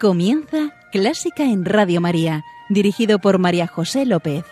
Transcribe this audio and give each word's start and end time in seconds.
Comienza 0.00 0.76
Clásica 0.92 1.42
en 1.42 1.64
Radio 1.64 2.00
María, 2.00 2.44
dirigido 2.68 3.18
por 3.18 3.40
María 3.40 3.66
José 3.66 4.06
López. 4.06 4.44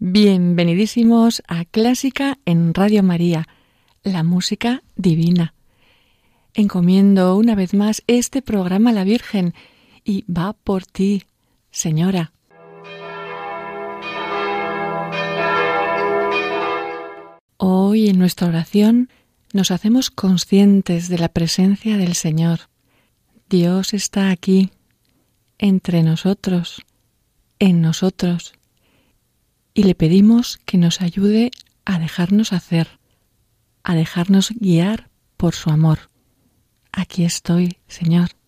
Bienvenidísimos 0.00 1.44
a 1.46 1.64
Clásica 1.64 2.38
en 2.44 2.74
Radio 2.74 3.04
María, 3.04 3.46
la 4.02 4.24
música 4.24 4.82
divina. 4.96 5.54
Encomiendo 6.54 7.36
una 7.36 7.54
vez 7.54 7.72
más 7.72 8.02
este 8.08 8.42
programa 8.42 8.90
a 8.90 8.94
la 8.94 9.04
Virgen 9.04 9.54
y 10.10 10.24
va 10.28 10.52
por 10.52 10.84
ti, 10.84 11.24
Señora. 11.70 12.32
Hoy 17.58 18.08
en 18.08 18.18
nuestra 18.18 18.48
oración 18.48 19.08
nos 19.52 19.70
hacemos 19.70 20.10
conscientes 20.10 21.08
de 21.08 21.18
la 21.18 21.28
presencia 21.28 21.96
del 21.96 22.14
Señor. 22.14 22.60
Dios 23.48 23.94
está 23.94 24.30
aquí, 24.30 24.70
entre 25.58 26.02
nosotros, 26.02 26.82
en 27.60 27.80
nosotros, 27.80 28.54
y 29.74 29.84
le 29.84 29.94
pedimos 29.94 30.58
que 30.64 30.76
nos 30.76 31.00
ayude 31.00 31.52
a 31.84 32.00
dejarnos 32.00 32.52
hacer, 32.52 32.98
a 33.84 33.94
dejarnos 33.94 34.50
guiar 34.58 35.08
por 35.36 35.54
su 35.54 35.70
amor. 35.70 36.10
Aquí 36.90 37.24
estoy, 37.24 37.78
Señor. 37.86 38.39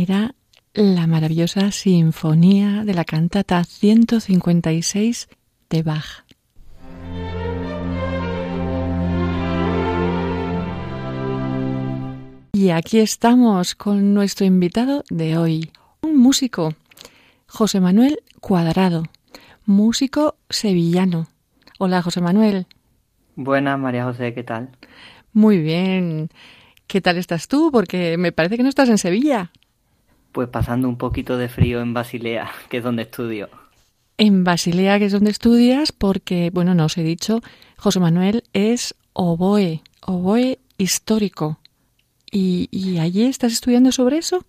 Era 0.00 0.36
la 0.74 1.08
maravillosa 1.08 1.72
sinfonía 1.72 2.84
de 2.84 2.94
la 2.94 3.04
cantata 3.04 3.64
156 3.64 5.28
de 5.70 5.82
Bach. 5.82 6.24
Y 12.52 12.70
aquí 12.70 13.00
estamos 13.00 13.74
con 13.74 14.14
nuestro 14.14 14.46
invitado 14.46 15.02
de 15.10 15.36
hoy, 15.36 15.72
un 16.02 16.16
músico, 16.16 16.74
José 17.48 17.80
Manuel 17.80 18.20
Cuadrado, 18.40 19.02
músico 19.66 20.36
sevillano. 20.48 21.26
Hola, 21.80 22.02
José 22.02 22.20
Manuel. 22.20 22.66
Buenas, 23.34 23.76
María 23.80 24.04
José, 24.04 24.32
¿qué 24.32 24.44
tal? 24.44 24.70
Muy 25.32 25.58
bien. 25.58 26.30
¿Qué 26.86 27.00
tal 27.00 27.18
estás 27.18 27.48
tú? 27.48 27.70
Porque 27.72 28.16
me 28.16 28.30
parece 28.30 28.56
que 28.56 28.62
no 28.62 28.68
estás 28.68 28.88
en 28.88 28.98
Sevilla. 28.98 29.50
Pues 30.38 30.50
pasando 30.50 30.88
un 30.88 30.96
poquito 30.98 31.36
de 31.36 31.48
frío 31.48 31.80
en 31.80 31.94
Basilea, 31.94 32.48
que 32.68 32.76
es 32.76 32.84
donde 32.84 33.02
estudio. 33.02 33.48
En 34.18 34.44
Basilea, 34.44 35.00
que 35.00 35.06
es 35.06 35.12
donde 35.12 35.32
estudias, 35.32 35.90
porque, 35.90 36.50
bueno, 36.54 36.76
no 36.76 36.84
os 36.84 36.96
he 36.96 37.02
dicho, 37.02 37.40
José 37.76 37.98
Manuel 37.98 38.44
es 38.52 38.94
oboe, 39.14 39.82
oboe 40.00 40.60
histórico. 40.76 41.58
¿Y, 42.30 42.98
allí 42.98 43.24
estás 43.24 43.52
estudiando 43.52 43.90
sobre 43.90 44.18
eso? 44.18 44.44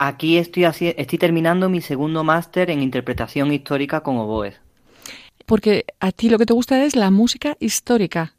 Aquí 0.00 0.38
estoy, 0.38 0.64
estoy 0.64 1.18
terminando 1.20 1.68
mi 1.68 1.82
segundo 1.82 2.24
máster 2.24 2.68
en 2.68 2.82
interpretación 2.82 3.52
histórica 3.52 4.00
con 4.00 4.16
oboes. 4.16 4.56
Porque 5.46 5.84
a 6.00 6.10
ti 6.10 6.30
lo 6.30 6.38
que 6.38 6.46
te 6.46 6.52
gusta 6.52 6.84
es 6.84 6.96
la 6.96 7.12
música 7.12 7.56
histórica. 7.60 8.34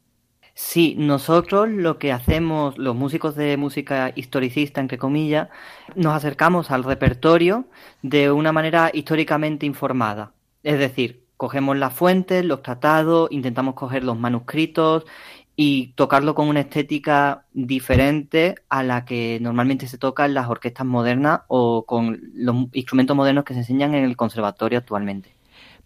Sí, 0.63 0.95
nosotros 0.97 1.67
lo 1.69 1.97
que 1.97 2.13
hacemos, 2.13 2.77
los 2.77 2.95
músicos 2.95 3.35
de 3.35 3.57
música 3.57 4.13
historicista, 4.15 4.79
entre 4.79 4.97
comillas, 4.97 5.49
nos 5.95 6.15
acercamos 6.15 6.71
al 6.71 6.83
repertorio 6.85 7.65
de 8.03 8.31
una 8.31 8.53
manera 8.53 8.89
históricamente 8.93 9.65
informada. 9.65 10.33
Es 10.63 10.79
decir, 10.79 11.25
cogemos 11.35 11.75
las 11.77 11.93
fuentes, 11.93 12.45
los 12.45 12.61
tratados, 12.61 13.29
intentamos 13.31 13.73
coger 13.73 14.03
los 14.05 14.17
manuscritos 14.17 15.03
y 15.57 15.87
tocarlo 15.95 16.35
con 16.35 16.47
una 16.47 16.61
estética 16.61 17.43
diferente 17.51 18.55
a 18.69 18.83
la 18.83 19.03
que 19.03 19.39
normalmente 19.41 19.87
se 19.87 19.97
toca 19.97 20.25
en 20.25 20.35
las 20.35 20.47
orquestas 20.47 20.85
modernas 20.85 21.41
o 21.47 21.85
con 21.85 22.21
los 22.33 22.67
instrumentos 22.71 23.17
modernos 23.17 23.43
que 23.43 23.55
se 23.55 23.61
enseñan 23.61 23.93
en 23.95 24.05
el 24.05 24.15
conservatorio 24.15 24.77
actualmente. 24.77 25.35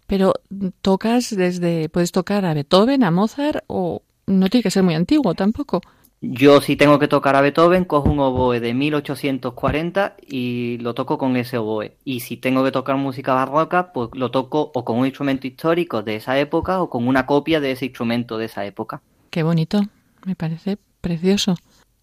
Pero 0.06 0.34
tocas 0.82 1.34
desde, 1.34 1.88
puedes 1.88 2.12
tocar 2.12 2.44
a 2.44 2.54
Beethoven, 2.54 3.02
a 3.02 3.10
Mozart 3.10 3.64
o 3.66 4.02
no 4.26 4.48
tiene 4.48 4.62
que 4.62 4.70
ser 4.70 4.82
muy 4.82 4.94
antiguo 4.94 5.34
tampoco. 5.34 5.80
Yo 6.20 6.60
si 6.62 6.76
tengo 6.76 6.98
que 6.98 7.08
tocar 7.08 7.36
a 7.36 7.42
Beethoven, 7.42 7.84
cojo 7.84 8.10
un 8.10 8.20
oboe 8.20 8.58
de 8.58 8.72
1840 8.72 10.16
y 10.26 10.78
lo 10.78 10.94
toco 10.94 11.18
con 11.18 11.36
ese 11.36 11.58
oboe. 11.58 11.96
Y 12.04 12.20
si 12.20 12.36
tengo 12.38 12.64
que 12.64 12.72
tocar 12.72 12.96
música 12.96 13.34
barroca, 13.34 13.92
pues 13.92 14.10
lo 14.14 14.30
toco 14.30 14.72
o 14.74 14.84
con 14.84 14.98
un 14.98 15.06
instrumento 15.06 15.46
histórico 15.46 16.02
de 16.02 16.16
esa 16.16 16.38
época 16.38 16.80
o 16.80 16.88
con 16.88 17.06
una 17.06 17.26
copia 17.26 17.60
de 17.60 17.72
ese 17.72 17.86
instrumento 17.86 18.38
de 18.38 18.46
esa 18.46 18.64
época. 18.64 19.02
Qué 19.30 19.42
bonito, 19.42 19.82
me 20.24 20.34
parece 20.34 20.78
precioso. 21.00 21.56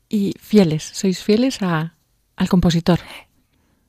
Y 0.08 0.34
fieles, 0.40 0.84
sois 0.84 1.24
fieles 1.24 1.62
a, 1.64 1.96
al 2.36 2.50
compositor. 2.50 3.00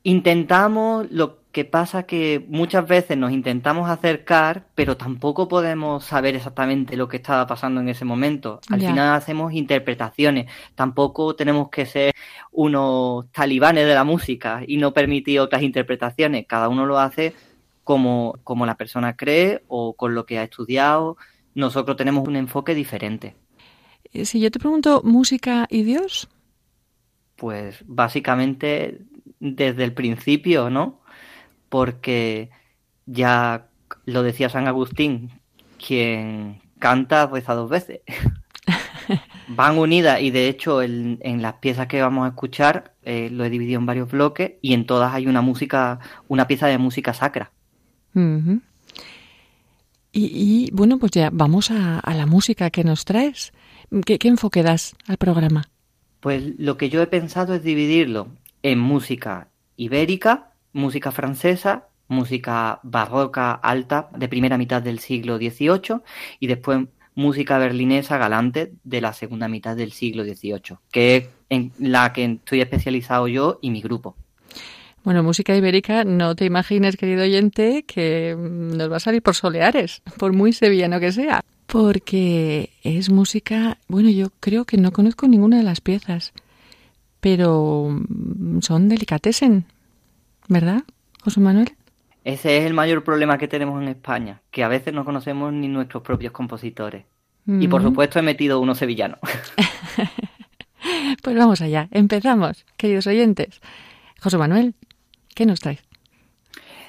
Intentamos, 0.07 1.07
lo 1.09 1.39
que 1.51 1.65
pasa 1.65 2.03
que 2.03 2.45
muchas 2.47 2.87
veces 2.87 3.17
nos 3.17 3.31
intentamos 3.31 3.89
acercar, 3.89 4.67
pero 4.75 4.97
tampoco 4.97 5.47
podemos 5.47 6.05
saber 6.05 6.35
exactamente 6.35 6.95
lo 6.95 7.07
que 7.07 7.17
estaba 7.17 7.47
pasando 7.47 7.81
en 7.81 7.89
ese 7.89 8.05
momento. 8.05 8.59
Al 8.69 8.81
final 8.81 9.15
hacemos 9.15 9.51
interpretaciones, 9.53 10.45
tampoco 10.75 11.35
tenemos 11.35 11.69
que 11.71 11.87
ser 11.87 12.13
unos 12.51 13.31
talibanes 13.31 13.87
de 13.87 13.95
la 13.95 14.03
música 14.03 14.61
y 14.67 14.77
no 14.77 14.93
permitir 14.93 15.39
otras 15.39 15.63
interpretaciones. 15.63 16.45
Cada 16.45 16.69
uno 16.69 16.85
lo 16.85 16.99
hace 16.99 17.33
como, 17.83 18.37
como 18.43 18.67
la 18.67 18.77
persona 18.77 19.17
cree 19.17 19.63
o 19.67 19.95
con 19.95 20.13
lo 20.13 20.27
que 20.27 20.37
ha 20.37 20.43
estudiado. 20.43 21.17
Nosotros 21.55 21.97
tenemos 21.97 22.27
un 22.27 22.35
enfoque 22.35 22.75
diferente. 22.75 23.35
Eh, 24.13 24.25
si 24.25 24.39
yo 24.39 24.51
te 24.51 24.59
pregunto, 24.59 25.01
¿música 25.03 25.65
y 25.67 25.81
Dios? 25.81 26.29
Pues 27.37 27.83
básicamente 27.87 28.99
desde 29.39 29.83
el 29.83 29.93
principio, 29.93 30.69
¿no? 30.69 31.01
Porque 31.69 32.49
ya 33.05 33.67
lo 34.05 34.23
decía 34.23 34.49
San 34.49 34.67
Agustín, 34.67 35.31
quien 35.85 36.61
canta 36.79 37.27
reza 37.27 37.53
dos 37.53 37.69
veces. 37.69 38.01
Van 39.47 39.77
unidas 39.77 40.21
y 40.21 40.31
de 40.31 40.47
hecho 40.47 40.81
en, 40.81 41.41
las 41.41 41.55
piezas 41.55 41.87
que 41.87 42.01
vamos 42.01 42.25
a 42.25 42.29
escuchar 42.29 42.95
eh, 43.03 43.29
lo 43.31 43.45
he 43.45 43.49
dividido 43.49 43.79
en 43.79 43.85
varios 43.85 44.09
bloques 44.09 44.53
y 44.61 44.73
en 44.73 44.87
todas 44.87 45.13
hay 45.13 45.27
una 45.27 45.41
música, 45.41 45.99
una 46.27 46.47
pieza 46.47 46.67
de 46.67 46.79
música 46.79 47.13
sacra. 47.13 47.51
y, 50.11 50.69
bueno, 50.71 50.97
pues 50.97 51.11
ya 51.11 51.29
vamos 51.31 51.69
a, 51.69 52.01
la 52.15 52.25
música 52.25 52.71
que 52.71 52.83
nos 52.83 53.05
traes. 53.05 53.53
¿Qué 54.05 54.17
enfoque 54.23 54.63
das 54.63 54.95
al 55.07 55.17
programa? 55.17 55.65
Pues 56.21 56.57
lo 56.57 56.77
que 56.77 56.89
yo 56.89 57.03
he 57.03 57.07
pensado 57.07 57.53
es 57.53 57.61
dividirlo 57.63 58.29
en 58.65 58.79
música 58.79 59.49
ibérica, 59.77 60.49
música 60.73 61.11
francesa, 61.11 61.87
música 62.07 62.79
barroca 62.81 63.51
alta 63.51 64.09
de 64.17 64.27
primera 64.27 64.57
mitad 64.57 64.81
del 64.81 64.97
siglo 64.97 65.37
XVIII 65.37 66.01
y 66.39 66.47
después 66.47 66.87
música 67.13 67.59
berlinesa 67.59 68.17
galante 68.17 68.73
de 68.83 69.01
la 69.01 69.13
segunda 69.13 69.47
mitad 69.47 69.75
del 69.75 69.91
siglo 69.91 70.23
XVIII, 70.23 70.77
que 70.91 71.15
es 71.15 71.29
en 71.49 71.73
la 71.77 72.11
que 72.11 72.25
estoy 72.25 72.61
especializado 72.61 73.27
yo 73.27 73.59
y 73.61 73.69
mi 73.69 73.83
grupo. 73.83 74.15
Bueno, 75.03 75.21
música 75.21 75.55
ibérica, 75.55 76.03
no 76.03 76.35
te 76.35 76.45
imagines, 76.45 76.97
querido 76.97 77.21
oyente, 77.21 77.83
que 77.83 78.35
nos 78.35 78.91
va 78.91 78.97
a 78.97 78.99
salir 78.99 79.21
por 79.21 79.35
soleares, 79.35 80.01
por 80.17 80.33
muy 80.33 80.53
sevillano 80.53 80.99
que 80.99 81.11
sea, 81.11 81.41
porque 81.67 82.71
es 82.81 83.11
música, 83.11 83.77
bueno, 83.87 84.09
yo 84.09 84.31
creo 84.39 84.65
que 84.65 84.77
no 84.77 84.91
conozco 84.91 85.27
ninguna 85.27 85.57
de 85.57 85.63
las 85.63 85.81
piezas, 85.81 86.33
pero 87.25 87.87
mm, 87.89 88.59
son 88.59 88.87
delicatessen, 88.87 89.65
¿verdad, 90.47 90.83
José 91.23 91.39
Manuel? 91.39 91.71
Ese 92.23 92.59
es 92.59 92.65
el 92.65 92.75
mayor 92.75 93.03
problema 93.03 93.39
que 93.39 93.47
tenemos 93.47 93.81
en 93.81 93.87
España, 93.87 94.43
que 94.51 94.63
a 94.63 94.67
veces 94.67 94.93
no 94.93 95.05
conocemos 95.05 95.51
ni 95.51 95.67
nuestros 95.67 96.03
propios 96.03 96.31
compositores. 96.31 97.05
Y 97.47 97.67
por 97.67 97.81
supuesto 97.81 98.19
he 98.19 98.21
metido 98.21 98.59
uno 98.59 98.75
sevillano. 98.75 99.17
pues 101.23 101.35
vamos 101.35 101.61
allá, 101.61 101.87
empezamos, 101.89 102.63
queridos 102.77 103.07
oyentes. 103.07 103.59
José 104.21 104.37
Manuel, 104.37 104.75
¿qué 105.33 105.47
nos 105.47 105.61
traes? 105.61 105.83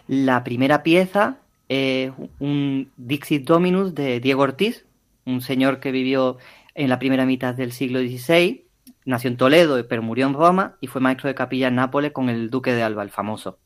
La 0.07 0.45
primera 0.45 0.83
pieza 0.83 1.39
es 1.71 2.13
un 2.41 2.91
Dixit 2.99 3.47
Dominus 3.47 3.95
de 3.95 4.21
Diego 4.21 4.43
Ortiz, 4.43 4.85
un 5.25 5.41
señor 5.41 5.81
que 5.81 5.93
vivió 5.93 6.37
en 6.75 6.91
la 6.91 6.99
primera 6.99 7.25
mitad 7.25 7.55
del 7.55 7.73
siglo 7.73 8.01
XVI 8.01 8.66
Nació 9.07 9.31
en 9.31 9.37
Toledo, 9.37 9.87
pero 9.89 10.03
murió 10.03 10.27
en 10.27 10.35
Roma 10.35 10.77
y 10.81 10.89
fue 10.89 11.01
maestro 11.01 11.29
de 11.29 11.37
capilla 11.37 11.69
en 11.69 11.77
Nápoles 11.77 12.11
con 12.11 12.29
el 12.29 12.51
duque 12.51 12.75
de 12.75 12.83
Alba, 12.83 13.05
el 13.05 13.11
famoso. 13.11 13.59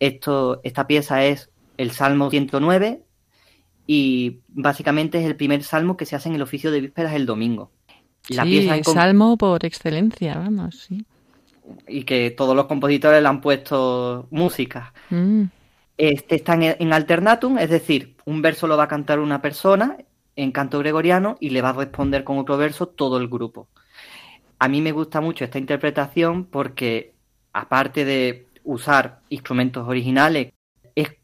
Esto, 0.00 0.62
esta 0.64 0.86
pieza 0.86 1.22
es 1.22 1.50
el 1.76 1.90
Salmo 1.90 2.30
109 2.30 3.02
y 3.86 4.38
básicamente 4.48 5.18
es 5.18 5.26
el 5.26 5.36
primer 5.36 5.62
salmo 5.62 5.98
que 5.98 6.06
se 6.06 6.16
hace 6.16 6.30
en 6.30 6.36
el 6.36 6.42
oficio 6.42 6.70
de 6.70 6.80
vísperas 6.80 7.12
el 7.12 7.26
domingo. 7.26 7.70
La 8.30 8.44
sí, 8.44 8.66
salmo 8.84 9.36
por 9.36 9.66
excelencia, 9.66 10.36
vamos, 10.36 10.78
sí. 10.78 11.04
Y 11.86 12.04
que 12.04 12.30
todos 12.30 12.56
los 12.56 12.64
compositores 12.64 13.20
le 13.20 13.28
han 13.28 13.42
puesto 13.42 14.28
música. 14.30 14.94
Mm. 15.10 15.44
Este 15.98 16.36
está 16.36 16.54
en, 16.54 16.74
en, 16.78 16.92
alternatum, 16.94 17.58
es 17.58 17.68
decir, 17.68 18.16
un 18.24 18.40
verso 18.40 18.66
lo 18.66 18.78
va 18.78 18.84
a 18.84 18.88
cantar 18.88 19.20
una 19.20 19.42
persona 19.42 19.98
en 20.36 20.52
canto 20.52 20.78
gregoriano 20.78 21.36
y 21.38 21.50
le 21.50 21.60
va 21.60 21.68
a 21.68 21.74
responder 21.74 22.24
con 22.24 22.38
otro 22.38 22.56
verso 22.56 22.88
todo 22.88 23.18
el 23.18 23.28
grupo 23.28 23.68
a 24.64 24.68
mí 24.68 24.80
me 24.80 24.92
gusta 24.92 25.20
mucho 25.20 25.44
esta 25.44 25.58
interpretación 25.58 26.46
porque, 26.46 27.12
aparte 27.52 28.06
de 28.06 28.46
usar 28.62 29.20
instrumentos 29.28 29.86
originales, 29.86 30.52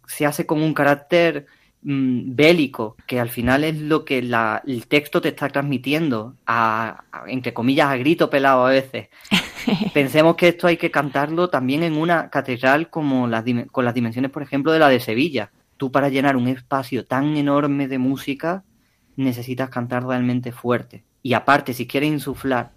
se 0.07 0.27
hace 0.27 0.45
con 0.45 0.61
un 0.61 0.75
carácter 0.75 1.47
mm, 1.83 2.35
bélico, 2.35 2.97
que 3.07 3.19
al 3.19 3.31
final 3.31 3.65
es 3.65 3.79
lo 3.79 4.05
que 4.05 4.19
el 4.19 4.87
texto 4.89 5.23
te 5.23 5.29
está 5.29 5.49
transmitiendo, 5.49 6.37
a, 6.47 7.05
entre 7.29 7.55
comillas, 7.55 7.89
a 7.89 7.97
grito 7.97 8.29
pelado 8.29 8.67
a 8.67 8.71
veces. 8.71 9.09
Pensemos 9.95 10.37
que 10.37 10.49
esto 10.49 10.67
hay 10.67 10.77
que 10.77 10.91
cantarlo 10.91 11.49
también 11.49 11.83
en 11.83 11.97
una 11.97 12.29
catedral 12.29 12.91
como 12.91 13.27
las, 13.27 13.45
con 13.71 13.87
las 13.87 13.95
dimensiones, 13.95 14.31
por 14.31 14.43
ejemplo, 14.43 14.73
de 14.73 14.81
la 14.81 14.91
de 14.91 15.01
Sevilla. 15.01 15.51
Tú 15.79 15.91
para 15.91 16.11
llenar 16.11 16.37
un 16.37 16.49
espacio 16.49 17.07
tan 17.07 17.39
enorme 17.39 17.89
de 17.89 17.99
música 17.99 18.65
necesitas 19.17 19.71
cantar 19.71 20.05
realmente 20.05 20.53
fuerte. 20.53 21.05
Y 21.23 21.33
aparte, 21.33 21.73
si 21.73 21.87
quieres 21.87 22.11
insuflar 22.11 22.73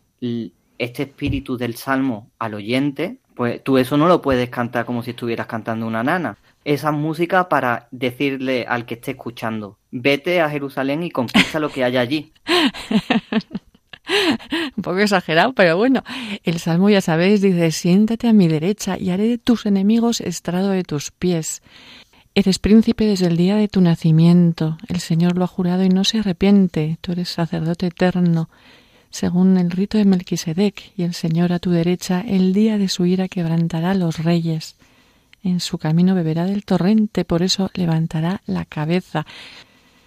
este 0.77 1.03
espíritu 1.03 1.57
del 1.57 1.75
salmo 1.75 2.29
al 2.39 2.53
oyente, 2.53 3.17
pues 3.35 3.63
tú 3.63 3.77
eso 3.77 3.97
no 3.97 4.07
lo 4.07 4.21
puedes 4.21 4.49
cantar 4.49 4.85
como 4.85 5.03
si 5.03 5.11
estuvieras 5.11 5.47
cantando 5.47 5.87
una 5.87 6.03
nana. 6.03 6.37
Esa 6.65 6.91
música 6.91 7.49
para 7.49 7.87
decirle 7.91 8.65
al 8.67 8.85
que 8.85 8.95
esté 8.95 9.11
escuchando, 9.11 9.77
vete 9.91 10.41
a 10.41 10.49
Jerusalén 10.49 11.03
y 11.03 11.11
conquista 11.11 11.59
lo 11.59 11.69
que 11.69 11.83
hay 11.83 11.97
allí. 11.97 12.31
Un 14.75 14.83
poco 14.83 14.99
exagerado, 14.99 15.53
pero 15.53 15.77
bueno, 15.77 16.03
el 16.43 16.59
salmo 16.59 16.89
ya 16.89 17.01
sabéis, 17.01 17.41
dice, 17.41 17.71
siéntate 17.71 18.27
a 18.27 18.33
mi 18.33 18.48
derecha 18.48 18.98
y 18.98 19.12
haré 19.12 19.27
de 19.27 19.38
tus 19.38 19.65
enemigos 19.65 20.19
estrado 20.19 20.69
de 20.69 20.83
tus 20.83 21.12
pies. 21.12 21.62
Eres 22.36 22.59
príncipe 22.59 23.05
desde 23.05 23.27
el 23.27 23.38
día 23.38 23.55
de 23.55 23.67
tu 23.67 23.79
nacimiento, 23.79 24.77
el 24.88 25.00
Señor 25.00 25.38
lo 25.38 25.45
ha 25.45 25.48
jurado 25.48 25.83
y 25.83 25.89
no 25.89 26.03
se 26.03 26.19
arrepiente, 26.19 26.98
tú 27.01 27.13
eres 27.13 27.29
sacerdote 27.29 27.88
eterno 27.88 28.50
según 29.13 29.58
el 29.60 29.70
rito 29.70 30.00
de 30.00 30.05
Melquisedec, 30.05 30.91
y 30.98 31.03
el 31.03 31.13
Señor 31.13 31.53
a 31.53 31.60
tu 31.60 31.70
derecha, 31.70 32.22
el 32.27 32.51
día 32.51 32.79
de 32.79 32.89
su 32.89 33.05
ira 33.05 33.27
quebrantará 33.27 33.93
los 33.93 34.24
reyes. 34.24 34.75
En 35.43 35.60
su 35.60 35.77
camino 35.77 36.15
beberá 36.15 36.46
del 36.46 36.65
torrente, 36.65 37.24
por 37.24 37.43
eso 37.43 37.70
levantará 37.75 38.41
la 38.48 38.65
cabeza. 38.65 39.27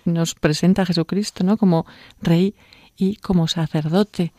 Nos 0.05 0.35
presenta 0.35 0.83
a 0.83 0.87
Jesucristo, 0.87 1.45
¿no? 1.45 1.57
Como 1.57 1.87
rey 2.21 2.57
y 2.97 3.15
como 3.17 3.47
sacerdote. 3.47 4.33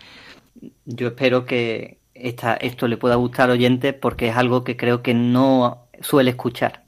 Yo 0.84 1.08
espero 1.08 1.46
que 1.46 2.00
esta, 2.14 2.56
esto 2.56 2.90
le 2.90 2.98
pueda 2.98 3.16
gustar 3.16 3.46
al 3.46 3.52
oyente 3.52 3.94
porque 3.94 4.28
es 4.28 4.36
algo 4.36 4.66
que 4.66 4.76
creo 4.76 5.02
que 5.02 5.14
no 5.14 5.88
suele 6.02 6.32
escuchar. 6.32 6.87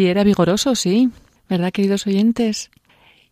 Sí, 0.00 0.06
era 0.06 0.24
vigoroso, 0.24 0.74
sí. 0.74 1.10
¿Verdad, 1.46 1.72
queridos 1.72 2.06
oyentes? 2.06 2.70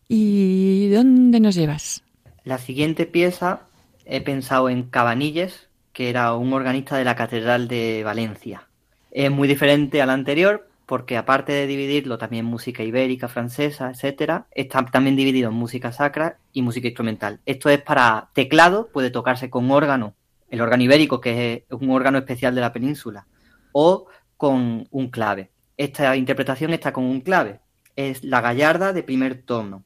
¿Y 0.07 0.87
dónde 0.89 1.39
nos 1.39 1.55
llevas? 1.55 2.03
La 2.43 2.59
siguiente 2.59 3.07
pieza 3.07 3.61
he 4.05 4.21
pensado 4.21 4.69
en 4.69 4.83
Cabanilles, 4.83 5.67
que 5.93 6.11
era 6.11 6.35
un 6.35 6.53
organista 6.53 6.95
de 6.95 7.05
la 7.05 7.15
Catedral 7.15 7.67
de 7.67 8.03
Valencia. 8.03 8.67
Es 9.09 9.31
muy 9.31 9.47
diferente 9.47 9.99
a 10.03 10.05
la 10.05 10.13
anterior 10.13 10.69
porque 10.85 11.17
aparte 11.17 11.53
de 11.53 11.65
dividirlo 11.65 12.19
también 12.19 12.45
música 12.45 12.83
ibérica, 12.83 13.27
francesa, 13.29 13.89
etcétera, 13.89 14.45
está 14.51 14.85
también 14.85 15.15
dividido 15.15 15.49
en 15.49 15.55
música 15.55 15.91
sacra 15.91 16.37
y 16.53 16.61
música 16.61 16.85
instrumental. 16.85 17.39
Esto 17.47 17.69
es 17.69 17.81
para 17.81 18.29
teclado, 18.33 18.89
puede 18.93 19.09
tocarse 19.09 19.49
con 19.49 19.71
órgano, 19.71 20.13
el 20.51 20.61
órgano 20.61 20.83
ibérico, 20.83 21.19
que 21.19 21.65
es 21.67 21.81
un 21.81 21.89
órgano 21.89 22.19
especial 22.19 22.53
de 22.53 22.61
la 22.61 22.73
península, 22.73 23.25
o 23.71 24.05
con 24.37 24.87
un 24.91 25.09
clave. 25.09 25.49
Esta 25.79 26.17
interpretación 26.17 26.73
está 26.73 26.91
con 26.91 27.05
un 27.05 27.21
clave. 27.21 27.61
Es 27.95 28.21
la 28.25 28.41
gallarda 28.41 28.91
de 28.91 29.01
primer 29.01 29.41
tono. 29.43 29.83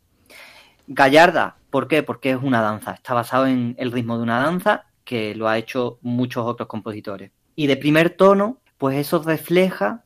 Gallarda, 0.88 1.58
¿por 1.70 1.88
qué? 1.88 2.02
Porque 2.02 2.32
es 2.32 2.38
una 2.42 2.62
danza. 2.64 2.94
Está 2.94 3.14
basado 3.14 3.46
en 3.46 3.76
el 3.78 3.92
ritmo 3.92 4.18
de 4.18 4.24
una 4.24 4.40
danza 4.42 4.86
que 5.04 5.36
lo 5.36 5.48
ha 5.48 5.60
hecho 5.60 6.00
muchos 6.02 6.48
otros 6.48 6.68
compositores. 6.68 7.30
Y 7.56 7.68
de 7.68 7.78
primer 7.78 8.10
tono, 8.10 8.58
pues 8.80 8.98
eso 8.98 9.22
refleja, 9.22 10.04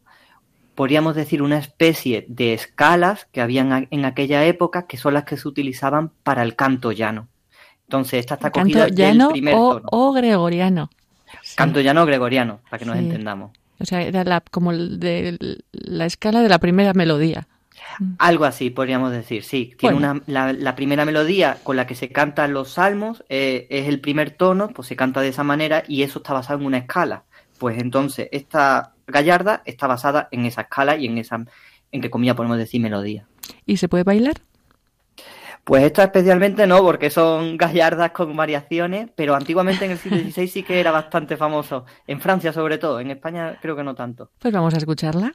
podríamos 0.75 1.15
decir, 1.15 1.41
una 1.41 1.57
especie 1.57 2.25
de 2.27 2.53
escalas 2.53 3.25
que 3.31 3.39
habían 3.39 3.87
en 3.89 4.03
aquella 4.03 4.43
época 4.43 4.87
que 4.87 4.97
son 4.97 5.13
las 5.13 5.23
que 5.23 5.37
se 5.37 5.47
utilizaban 5.47 6.09
para 6.23 6.43
el 6.43 6.57
canto 6.57 6.91
llano. 6.91 7.29
Entonces, 7.83 8.19
esta 8.19 8.33
está 8.33 8.51
cogida 8.51 8.89
llano 8.89 9.27
del 9.27 9.31
primer 9.31 9.55
o, 9.55 9.75
tono. 9.75 9.87
o 9.89 10.11
gregoriano. 10.11 10.89
Canto 11.55 11.79
llano 11.79 12.05
gregoriano, 12.05 12.59
para 12.69 12.77
que 12.79 12.85
nos 12.85 12.97
Sí. 12.97 13.05
entendamos. 13.05 13.51
O 13.79 13.85
sea, 13.85 14.01
era 14.01 14.23
la, 14.23 14.41
como 14.41 14.71
el 14.71 14.99
de 14.99 15.37
la 15.71 16.05
escala 16.05 16.41
de 16.41 16.49
la 16.49 16.59
primera 16.59 16.93
melodía. 16.93 17.47
Algo 18.19 18.45
así, 18.45 18.69
podríamos 18.69 19.11
decir, 19.11 19.43
sí. 19.43 19.73
Tiene 19.77 19.95
Bueno. 19.95 20.11
una, 20.11 20.21
la, 20.27 20.53
la 20.53 20.75
primera 20.75 21.05
melodía 21.05 21.57
con 21.63 21.75
la 21.75 21.87
que 21.87 21.95
se 21.95 22.09
cantan 22.09 22.53
los 22.53 22.71
salmos 22.71 23.23
eh, 23.29 23.67
es 23.69 23.87
el 23.87 23.99
primer 24.01 24.31
tono, 24.31 24.69
pues 24.69 24.87
se 24.87 24.95
canta 24.95 25.21
de 25.21 25.29
esa 25.29 25.43
manera 25.43 25.83
y 25.87 26.03
eso 26.03 26.19
está 26.19 26.33
basado 26.33 26.59
en 26.59 26.65
una 26.65 26.77
escala. 26.79 27.23
Pues 27.59 27.79
entonces, 27.79 28.29
esta 28.31 28.93
gallarda 29.07 29.61
está 29.65 29.87
basada 29.87 30.27
en 30.31 30.45
esa 30.45 30.61
escala 30.61 30.97
y 30.97 31.05
en 31.05 31.17
esa, 31.17 31.45
en 31.91 32.01
que 32.01 32.09
comillas 32.09 32.35
podemos 32.35 32.57
decir 32.57 32.81
melodía. 32.81 33.25
¿Y 33.65 33.77
se 33.77 33.87
puede 33.87 34.03
bailar? 34.03 34.35
Pues 35.67 35.83
esta 35.83 36.05
especialmente 36.05 36.65
no, 36.65 36.81
porque 36.81 37.09
son 37.09 37.57
gallardas 37.57 38.11
con 38.11 38.33
variaciones, 38.37 39.09
pero 39.13 39.35
antiguamente 39.35 39.83
en 39.83 39.91
el 39.91 39.97
siglo 39.97 40.17
XVI 40.17 40.47
sí 40.47 40.63
que 40.63 40.79
era 40.79 40.91
bastante 40.91 41.35
famoso. 41.35 41.83
En 42.07 42.21
Francia 42.21 42.53
sobre 42.53 42.77
todo, 42.77 43.01
en 43.01 43.11
España 43.11 43.57
creo 43.61 43.75
que 43.75 43.83
no 43.83 43.93
tanto. 43.93 44.31
Pues 44.39 44.53
vamos 44.53 44.73
a 44.75 44.77
escucharla. 44.77 45.33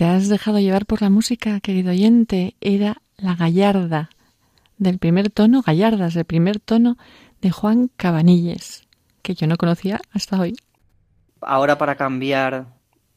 Te 0.00 0.06
has 0.06 0.30
dejado 0.30 0.58
llevar 0.58 0.86
por 0.86 1.02
la 1.02 1.10
música, 1.10 1.60
querido 1.60 1.90
oyente, 1.90 2.56
era 2.62 3.02
la 3.18 3.34
gallarda, 3.34 4.08
del 4.78 4.98
primer 4.98 5.28
tono, 5.28 5.60
gallardas, 5.60 6.14
del 6.14 6.24
primer 6.24 6.58
tono 6.58 6.96
de 7.42 7.50
Juan 7.50 7.90
Cabanilles, 7.98 8.88
que 9.20 9.34
yo 9.34 9.46
no 9.46 9.58
conocía 9.58 10.00
hasta 10.10 10.40
hoy. 10.40 10.56
Ahora 11.42 11.76
para 11.76 11.96
cambiar 11.96 12.68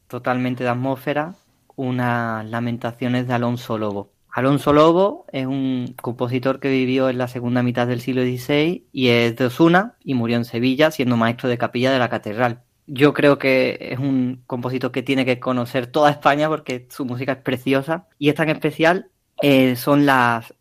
totalmente 0.08 0.62
de 0.62 0.68
atmósfera, 0.68 1.36
unas 1.74 2.44
lamentaciones 2.44 3.26
de 3.28 3.32
Alonso 3.32 3.78
Lobo. 3.78 4.10
Alonso 4.30 4.74
Lobo 4.74 5.24
es 5.32 5.46
un 5.46 5.94
compositor 6.02 6.60
que 6.60 6.68
vivió 6.68 7.08
en 7.08 7.16
la 7.16 7.28
segunda 7.28 7.62
mitad 7.62 7.86
del 7.86 8.02
siglo 8.02 8.20
XVI 8.20 8.84
y 8.92 9.08
es 9.08 9.36
de 9.36 9.46
Osuna 9.46 9.94
y 10.04 10.12
murió 10.12 10.36
en 10.36 10.44
Sevilla 10.44 10.90
siendo 10.90 11.16
maestro 11.16 11.48
de 11.48 11.56
capilla 11.56 11.90
de 11.90 11.98
la 11.98 12.10
catedral. 12.10 12.63
Yo 12.86 13.14
creo 13.14 13.38
que 13.38 13.78
es 13.80 13.98
un 13.98 14.42
compositor 14.46 14.92
que 14.92 15.02
tiene 15.02 15.24
que 15.24 15.40
conocer 15.40 15.86
toda 15.86 16.10
España 16.10 16.48
porque 16.48 16.86
su 16.90 17.04
música 17.04 17.32
es 17.32 17.38
preciosa 17.38 18.08
y 18.18 18.28
es 18.28 18.34
tan 18.34 18.50
especial 18.50 19.10
eh, 19.42 19.76
son 19.76 20.06
las 20.06 20.54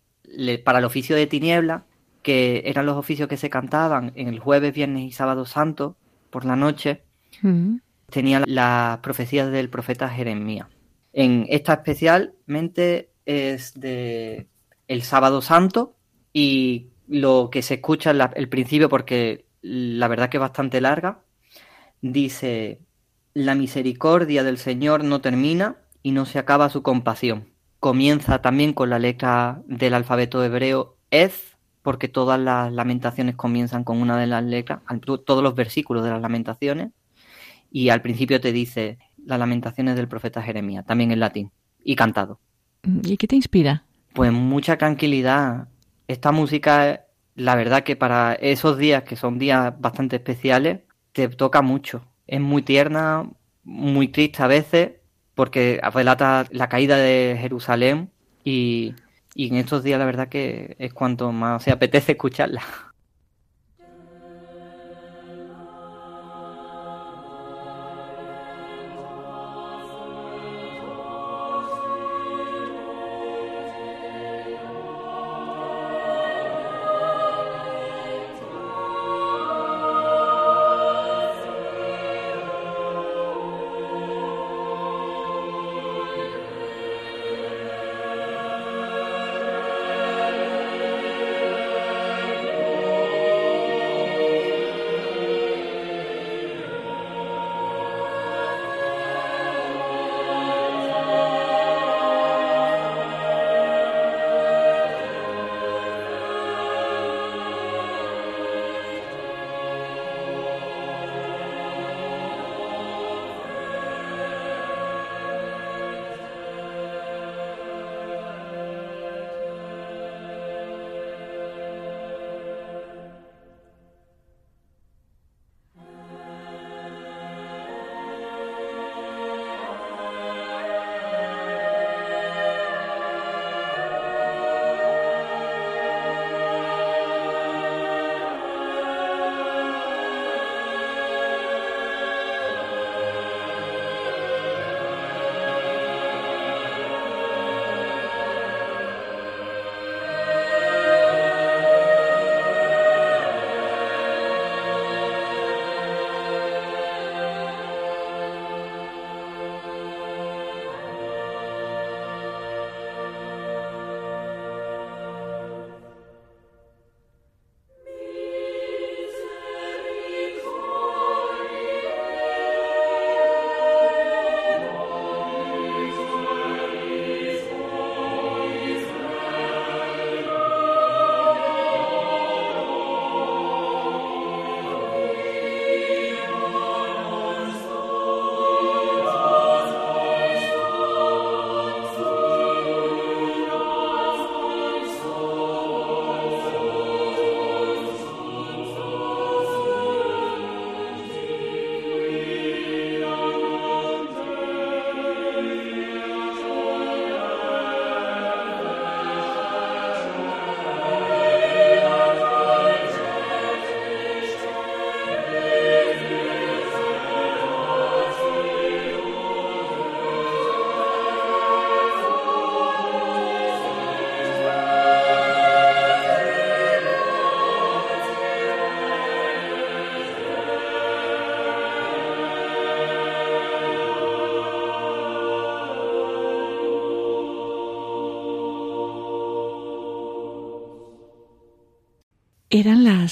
para 0.64 0.80
el 0.80 0.86
oficio 0.86 1.16
de 1.16 1.28
tiniebla 1.28 1.86
que 2.24 2.64
eran 2.66 2.86
los 2.86 2.98
oficios 2.98 3.28
que 3.28 3.38
se 3.38 3.50
cantaban 3.50 4.14
en 4.16 4.30
el 4.30 4.40
jueves, 4.40 4.74
viernes 4.74 5.04
y 5.04 5.12
sábado 5.12 5.46
santo 5.46 5.98
por 6.30 6.46
la 6.46 6.56
noche. 6.56 7.04
Mm. 7.42 7.78
Tenían 8.10 8.44
las 8.48 9.00
profecías 9.00 9.52
del 9.52 9.70
profeta 9.70 10.10
Jeremías. 10.10 10.68
En 11.12 11.46
esta 11.50 11.74
especialmente 11.74 13.10
es 13.26 13.80
de 13.80 14.48
el 14.88 15.02
sábado 15.04 15.42
santo 15.42 15.96
y 16.32 16.88
lo 17.08 17.50
que 17.52 17.62
se 17.62 17.76
escucha 17.76 18.12
en 18.12 18.22
el 18.36 18.50
principio, 18.50 18.90
porque 18.90 19.46
la 19.62 20.08
verdad 20.08 20.30
que 20.30 20.38
es 20.38 20.42
bastante 20.42 20.82
larga, 20.82 21.20
dice, 22.04 22.82
la 23.34 23.56
misericordia 23.56 24.44
del 24.44 24.60
Señor 24.60 25.04
no 25.04 25.22
termina 25.22 25.78
y 26.04 26.12
no 26.12 26.26
se 26.26 26.38
acaba 26.38 26.70
su 26.70 26.84
compasión. 26.84 27.50
Comienza 27.80 28.42
también 28.42 28.74
con 28.74 28.92
la 28.92 29.00
letra 29.00 29.64
del 29.66 29.96
alfabeto 29.96 30.44
hebreo 30.44 30.98
Ez, 31.10 31.58
porque 31.82 32.08
todas 32.08 32.40
las 32.40 32.72
lamentaciones 32.72 33.36
comienzan 33.36 33.84
con 33.84 34.02
una 34.02 34.18
de 34.18 34.28
las 34.28 34.44
letras, 34.44 34.82
todos 35.26 35.42
los 35.44 35.56
versículos 35.56 36.04
de 36.04 36.12
las 36.12 36.22
lamentaciones, 36.22 36.92
y 37.72 37.90
al 37.90 38.02
principio 38.02 38.40
te 38.40 38.52
dice 38.52 39.00
las 39.26 39.40
lamentaciones 39.40 39.96
del 39.96 40.08
profeta 40.08 40.42
Jeremías, 40.42 40.86
también 40.86 41.12
en 41.12 41.20
latín, 41.20 41.52
y 41.84 41.96
cantado. 41.96 42.40
¿Y 43.04 43.18
qué 43.18 43.28
te 43.28 43.36
inspira? 43.36 43.86
Pues 44.14 44.32
mucha 44.32 44.78
tranquilidad. 44.78 45.68
Esta 46.08 46.32
música, 46.32 47.06
la 47.36 47.56
verdad 47.56 47.84
que 47.84 47.96
para 47.96 48.34
esos 48.34 48.78
días, 48.78 49.04
que 49.04 49.16
son 49.16 49.40
días 49.40 49.74
bastante 49.80 50.18
especiales, 50.18 50.82
te 51.14 51.30
toca 51.30 51.62
mucho. 51.62 52.06
Es 52.28 52.42
muy 52.42 52.64
tierna, 52.64 53.30
muy 53.64 54.10
triste 54.10 54.44
a 54.44 54.48
veces, 54.48 54.94
porque 55.36 55.82
relata 55.94 56.46
la 56.52 56.70
caída 56.70 56.98
de 56.98 57.38
Jerusalén 57.40 58.12
y, 58.44 58.96
y 59.36 59.48
en 59.50 59.56
estos 59.56 59.84
días 59.84 60.00
la 60.00 60.06
verdad 60.06 60.30
que 60.30 60.76
es 60.80 60.94
cuanto 60.94 61.32
más 61.32 61.64
se 61.64 61.72
apetece 61.72 62.14
escucharla. 62.14 62.64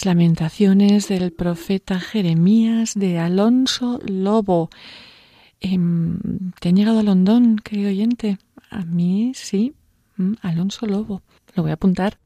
Las 0.02 0.06
lamentaciones 0.06 1.10
del 1.10 1.32
profeta 1.32 2.00
Jeremías 2.00 2.94
de 2.96 3.20
Alonso 3.20 4.00
Lobo. 4.04 4.70
Em, 5.60 6.18
¿Te 6.60 6.70
han 6.70 6.76
llegado 6.76 7.00
a 7.00 7.04
Londón, 7.04 7.58
querido 7.58 7.90
oyente? 7.90 8.40
A 8.72 8.84
mí 8.84 9.34
sí, 9.36 9.74
mm, 10.18 10.34
Alonso 10.42 10.88
Lobo. 10.88 11.22
Lo 11.56 11.62
voy 11.62 11.72
a 11.72 11.76
apuntar. 11.76 12.18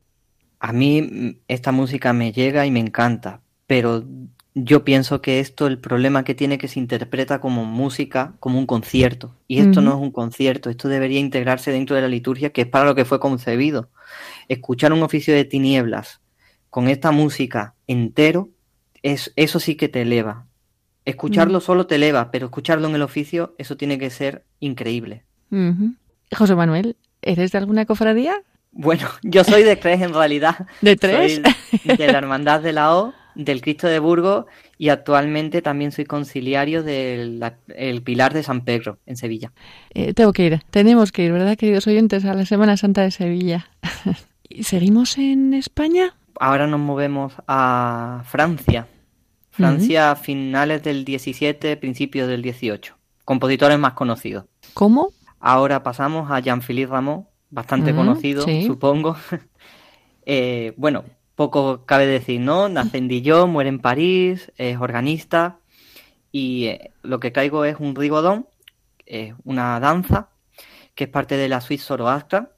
A 0.60 0.72
mí 0.72 1.02
mm, 1.02 1.38
esta 1.50 1.74
música 1.74 2.14
me 2.14 2.32
llega 2.32 2.66
y 2.66 2.72
me 2.72 2.80
encanta, 2.80 3.42
pero 3.68 4.06
yo 4.54 4.86
pienso 4.86 5.22
que 5.22 5.42
esto, 5.42 5.68
el 5.68 5.80
problema 5.80 6.24
que 6.24 6.36
tiene 6.36 6.58
que 6.58 6.70
se 6.70 6.80
interpreta 6.80 7.42
como 7.42 7.66
música, 7.66 8.36
como 8.40 8.58
un 8.58 8.68
concierto. 8.68 9.36
Y 9.50 9.60
esto 9.60 9.82
no 9.82 9.92
es 9.92 9.98
un 9.98 10.12
concierto, 10.12 10.70
esto 10.70 10.88
debería 10.88 11.20
integrarse 11.20 11.72
dentro 11.72 11.98
de 11.98 12.04
la 12.04 12.08
liturgia, 12.08 12.52
que 12.52 12.62
es 12.62 12.68
para 12.68 12.86
lo 12.86 12.96
que 12.96 13.04
fue 13.04 13.20
concebido. 13.20 13.90
Escuchar 14.48 14.94
un 14.94 15.04
oficio 15.04 15.34
de 15.34 15.44
tinieblas 15.44 16.22
con 16.76 16.90
esta 16.90 17.12
música 17.12 17.74
entero, 17.88 18.50
es, 19.02 19.32
eso 19.38 19.62
sí 19.62 19.76
que 19.76 19.88
te 19.88 20.02
eleva. 20.02 20.46
Escucharlo 21.06 21.62
solo 21.62 21.88
te 21.88 21.96
eleva, 21.96 22.32
pero 22.32 22.48
escucharlo 22.48 22.90
en 22.90 22.96
el 22.96 23.02
oficio, 23.02 23.56
eso 23.58 23.78
tiene 23.78 23.98
que 23.98 24.10
ser 24.10 24.44
increíble. 24.60 25.24
José 26.36 26.54
Manuel, 26.54 26.98
¿eres 27.22 27.54
de 27.54 27.60
alguna 27.60 27.86
cofradía? 27.86 28.44
Bueno, 28.74 29.08
yo 29.24 29.46
soy 29.46 29.64
de 29.64 29.78
tres 29.78 30.02
en 30.02 30.14
realidad. 30.14 30.68
¿De 30.82 30.98
tres? 30.98 31.42
de 31.42 32.08
la 32.12 32.18
Hermandad 32.18 32.60
de 32.60 32.74
la 32.74 32.94
O 32.94 33.14
del 33.36 33.62
Cristo 33.62 33.88
de 33.88 34.00
Burgos 34.00 34.44
y 34.78 34.90
actualmente 34.90 35.62
también 35.62 35.94
soy 35.94 36.04
conciliario 36.04 36.84
del 36.84 38.02
Pilar 38.04 38.34
de 38.34 38.44
San 38.44 38.66
Pedro 38.66 39.00
en 39.06 39.16
Sevilla. 39.16 39.54
Eh, 39.94 40.14
tengo 40.14 40.34
que 40.34 40.46
ir, 40.46 40.60
tenemos 40.72 41.14
que 41.14 41.24
ir, 41.24 41.32
¿verdad, 41.32 41.56
queridos 41.56 41.88
oyentes, 41.88 42.26
a 42.26 42.34
la 42.34 42.46
Semana 42.46 42.76
Santa 42.76 43.04
de 43.04 43.12
Sevilla? 43.12 43.70
¿Seguimos 44.62 45.18
en 45.18 45.54
España? 45.54 46.16
Ahora 46.40 46.68
nos 46.68 46.80
movemos 46.80 47.34
a 47.48 48.24
Francia. 48.26 48.88
Francia, 49.52 50.16
finales 50.16 50.84
del 50.84 51.06
17, 51.06 51.78
principios 51.78 52.28
del 52.28 52.42
18. 52.42 52.98
Compositores 53.24 53.80
más 53.80 53.94
conocidos. 53.94 54.46
¿Cómo? 54.74 55.12
Ahora 55.40 55.82
pasamos 55.82 56.30
a 56.30 56.40
Jean-Philippe 56.40 56.92
Rameau, 56.92 57.28
bastante 57.50 57.96
conocido, 57.96 58.46
supongo. 58.66 59.16
eh, 60.26 60.74
bueno, 60.76 61.06
poco 61.36 61.86
cabe 61.86 62.06
decir, 62.06 62.42
¿no? 62.42 62.68
Nace 62.68 62.98
en 62.98 63.08
Dijon, 63.08 63.52
muere 63.52 63.70
en 63.70 63.80
París, 63.80 64.52
es 64.58 64.78
organista 64.78 65.60
y 66.32 66.66
eh, 66.66 66.92
lo 67.04 67.20
que 67.20 67.32
traigo 67.32 67.64
es 67.64 67.78
un 67.80 67.96
rigodón, 67.96 68.48
una 69.44 69.80
danza 69.80 70.30
que 70.96 71.04
es 71.04 71.10
parte 71.10 71.38
de 71.38 71.48
la 71.48 71.62
suite 71.62 71.84
Zoroastra 71.84 72.56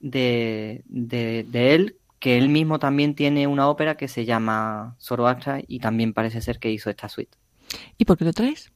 de, 0.00 0.82
de, 0.86 1.74
él, 1.74 1.96
que 2.18 2.38
él 2.38 2.48
mismo 2.48 2.78
también 2.78 3.14
tiene 3.14 3.46
una 3.46 3.68
ópera 3.68 3.96
que 3.96 4.08
se 4.08 4.24
llama 4.24 4.96
Zoroastra 5.00 5.60
y 5.66 5.80
también 5.80 6.12
parece 6.12 6.40
ser 6.40 6.58
que 6.58 6.70
hizo 6.70 6.90
esta 6.90 7.08
suite. 7.08 7.36
¿Y 7.98 8.04
por 8.04 8.16
qué 8.16 8.24
lo 8.24 8.32
traes? 8.32 8.72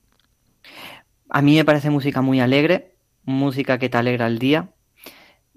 A 1.28 1.42
mí 1.42 1.56
me 1.56 1.64
parece 1.64 1.90
música 1.90 2.22
muy 2.22 2.40
alegre, 2.40 2.94
música 3.24 3.78
que 3.78 3.88
te 3.88 3.96
alegra 3.96 4.26
el 4.26 4.38
día, 4.38 4.70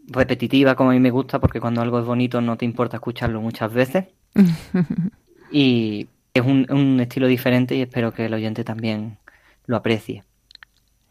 repetitiva 0.08 0.76
como 0.76 0.92
a 0.92 0.94
mí 0.94 1.00
me 1.00 1.12
gusta, 1.12 1.40
porque 1.40 1.60
cuando 1.60 1.82
algo 1.82 2.00
es 2.00 2.06
bonito 2.06 2.42
no 2.42 2.58
te 2.58 2.66
importa 2.66 2.98
escucharlo 2.98 3.42
muchas 3.42 3.74
veces. 3.74 4.06
y 5.52 6.08
es 6.34 6.44
un, 6.44 6.68
un 6.72 7.00
estilo 7.00 7.28
diferente 7.28 7.76
y 7.76 7.82
espero 7.82 8.14
que 8.14 8.26
el 8.26 8.34
oyente 8.34 8.64
también 8.64 9.18
lo 9.66 9.78
aprecie. 9.78 10.24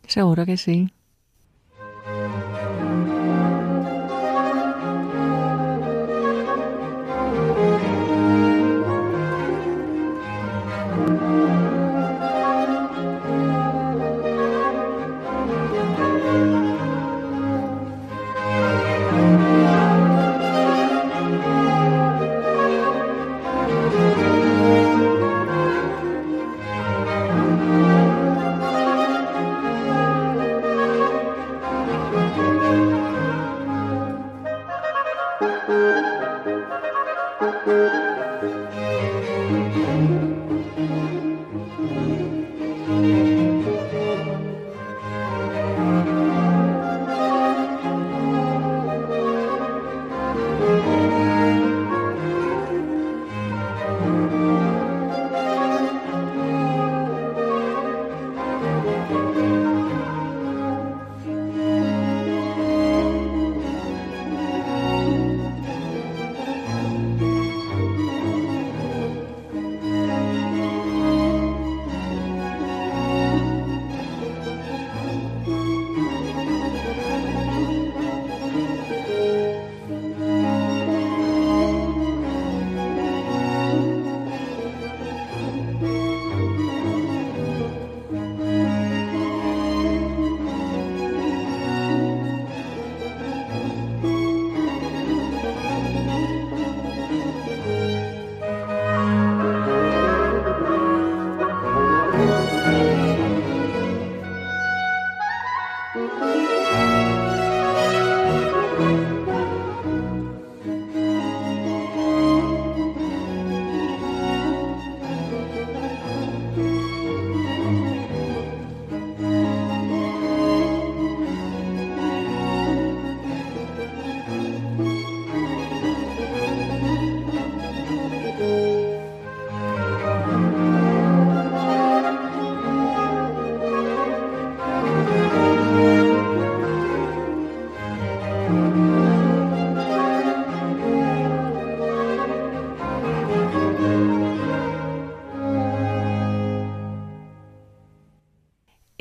Seguro 0.07 0.47
que 0.47 0.57
sí. 0.57 0.91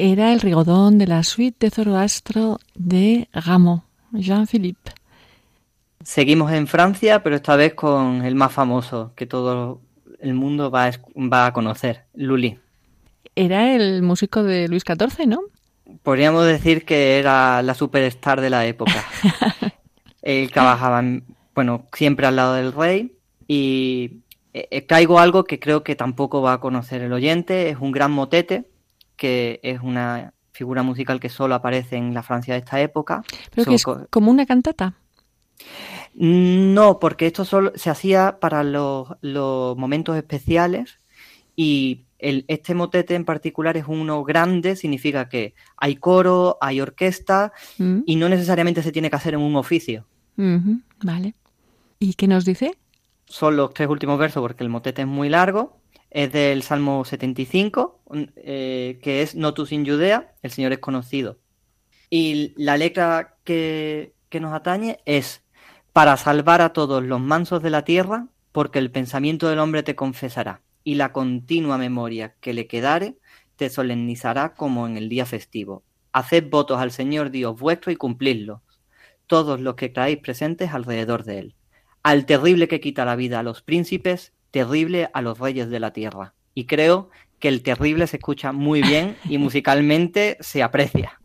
Era 0.02 0.34
el 0.34 0.42
rigodón 0.42 0.98
de 0.98 1.06
la 1.06 1.22
suite 1.22 1.68
de 1.68 1.70
Zoroastro 1.70 2.60
de 2.74 3.28
Rameau, 3.34 3.84
Jean-Philippe. 4.14 4.94
Seguimos 6.04 6.52
en 6.54 6.66
Francia, 6.66 7.22
pero 7.22 7.36
esta 7.36 7.56
vez 7.56 7.76
con 7.76 8.26
el 8.26 8.34
más 8.34 8.52
famoso 8.52 9.14
que 9.16 9.28
todo 9.28 9.80
el 10.20 10.34
mundo 10.34 10.72
va 10.72 10.88
a, 10.88 10.92
va 11.16 11.46
a 11.46 11.54
conocer, 11.54 12.06
Lully. 12.16 12.58
Era 13.36 13.76
el 13.76 14.02
músico 14.02 14.42
de 14.42 14.68
Luis 14.68 14.84
XIV, 14.84 15.28
¿no? 15.28 15.42
Podríamos 16.02 16.48
decir 16.48 16.84
que 16.84 17.20
era 17.20 17.62
la 17.62 17.76
superstar 17.76 18.42
de 18.42 18.50
la 18.50 18.66
época. 18.66 19.06
Él 20.24 20.52
trabajaba, 20.52 21.04
bueno, 21.54 21.86
siempre 21.94 22.26
al 22.26 22.38
lado 22.38 22.56
del 22.56 22.74
rey 22.74 23.16
y 23.48 24.22
eh, 24.56 24.68
eh, 24.72 24.82
traigo 24.82 25.20
algo 25.20 25.44
que 25.44 25.60
creo 25.60 25.84
que 25.84 25.96
tampoco 25.96 26.42
va 26.42 26.54
a 26.54 26.60
conocer 26.60 27.04
el 27.04 27.14
oyente. 27.14 27.70
Es 27.70 27.78
un 27.80 27.92
gran 27.92 28.12
motete 28.12 28.71
que 29.22 29.60
es 29.62 29.80
una 29.82 30.34
figura 30.52 30.82
musical 30.82 31.20
que 31.20 31.30
solo 31.30 31.54
aparece 31.54 31.96
en 31.96 32.12
la 32.16 32.24
Francia 32.24 32.56
de 32.56 32.62
esta 32.62 32.82
época. 32.82 33.24
¿Pero 33.54 33.70
que 33.70 33.76
es 33.76 33.86
como 34.10 34.32
una 34.32 34.48
cantata? 34.48 34.96
No, 36.16 36.98
porque 36.98 37.28
esto 37.28 37.46
solo 37.46 37.72
se 37.76 37.92
hacía 37.92 38.40
para 38.40 38.64
los, 38.64 39.10
momentos 39.78 40.18
especiales 40.18 40.98
y 41.56 42.06
el, 42.18 42.46
este 42.48 42.74
motete 42.74 43.14
en 43.14 43.24
particular 43.24 43.78
es 43.78 43.86
uno 43.88 44.24
grande, 44.24 44.76
significa 44.76 45.30
que 45.30 45.54
hay 45.78 45.98
coro, 45.98 46.58
hay 46.60 46.82
orquesta 46.82 47.54
mm. 47.78 48.00
y 48.08 48.16
no 48.16 48.28
necesariamente 48.28 48.82
se 48.82 48.92
tiene 48.92 49.12
que 49.12 49.18
hacer 49.18 49.36
en 49.36 49.42
un 49.42 49.56
oficio. 49.56 50.08
Vale. 50.36 51.36
¿Y 52.00 52.16
qué 52.16 52.28
nos 52.28 52.44
dice? 52.44 52.76
Son 53.28 53.56
los 53.56 53.72
tres 53.76 53.88
últimos 53.88 54.18
versos 54.18 54.42
porque 54.42 54.64
el 54.64 54.72
motete 54.72 55.04
es 55.04 55.08
muy 55.08 55.30
largo 55.30 55.80
es 56.12 56.32
del 56.34 56.62
Salmo 56.62 57.06
75, 57.06 58.02
eh, 58.36 59.00
que 59.02 59.22
es 59.22 59.34
Notus 59.34 59.72
in 59.72 59.86
Judea, 59.86 60.36
el 60.42 60.52
Señor 60.52 60.74
es 60.74 60.80
conocido. 60.80 61.40
Y 62.10 62.54
la 62.58 62.78
letra 62.78 63.38
que, 63.46 64.14
que 64.30 64.42
nos 64.42 64.54
atañe 64.54 65.00
es 65.06 65.42
para 65.94 66.18
salvar 66.18 66.62
a 66.62 66.74
todos 66.74 67.02
los 67.02 67.22
mansos 67.22 67.64
de 67.64 67.70
la 67.70 67.86
tierra, 67.86 68.28
porque 68.52 68.80
el 68.80 68.92
pensamiento 68.92 69.48
del 69.48 69.60
hombre 69.60 69.84
te 69.84 69.96
confesará, 69.96 70.62
y 70.84 70.96
la 70.96 71.14
continua 71.14 71.78
memoria 71.78 72.36
que 72.42 72.54
le 72.54 72.68
quedare 72.68 73.16
te 73.56 73.70
solemnizará 73.70 74.54
como 74.54 74.88
en 74.88 74.98
el 74.98 75.08
día 75.08 75.26
festivo. 75.26 75.84
Haced 76.12 76.50
votos 76.50 76.82
al 76.82 76.92
Señor 76.92 77.32
Dios 77.32 77.58
vuestro 77.58 77.90
y 77.90 77.96
cumplidlos, 77.96 78.60
todos 79.28 79.62
los 79.62 79.76
que 79.76 79.88
traéis 79.88 80.18
presentes 80.18 80.74
alrededor 80.74 81.24
de 81.24 81.40
él. 81.40 81.56
Al 82.04 82.26
terrible 82.26 82.68
que 82.68 82.82
quita 82.82 83.06
la 83.06 83.16
vida 83.16 83.40
a 83.40 83.44
los 83.44 83.62
príncipes, 83.62 84.34
terrible 84.52 85.10
a 85.14 85.22
los 85.22 85.40
reyes 85.40 85.70
de 85.70 85.80
la 85.80 85.92
tierra. 85.92 86.34
Y 86.54 86.66
creo 86.66 87.10
que 87.40 87.48
el 87.48 87.64
terrible 87.64 88.06
se 88.08 88.18
escucha 88.18 88.52
muy 88.52 88.82
bien 88.82 89.18
y 89.26 89.38
musicalmente 89.38 90.38
se 90.42 90.62
aprecia. 90.62 91.20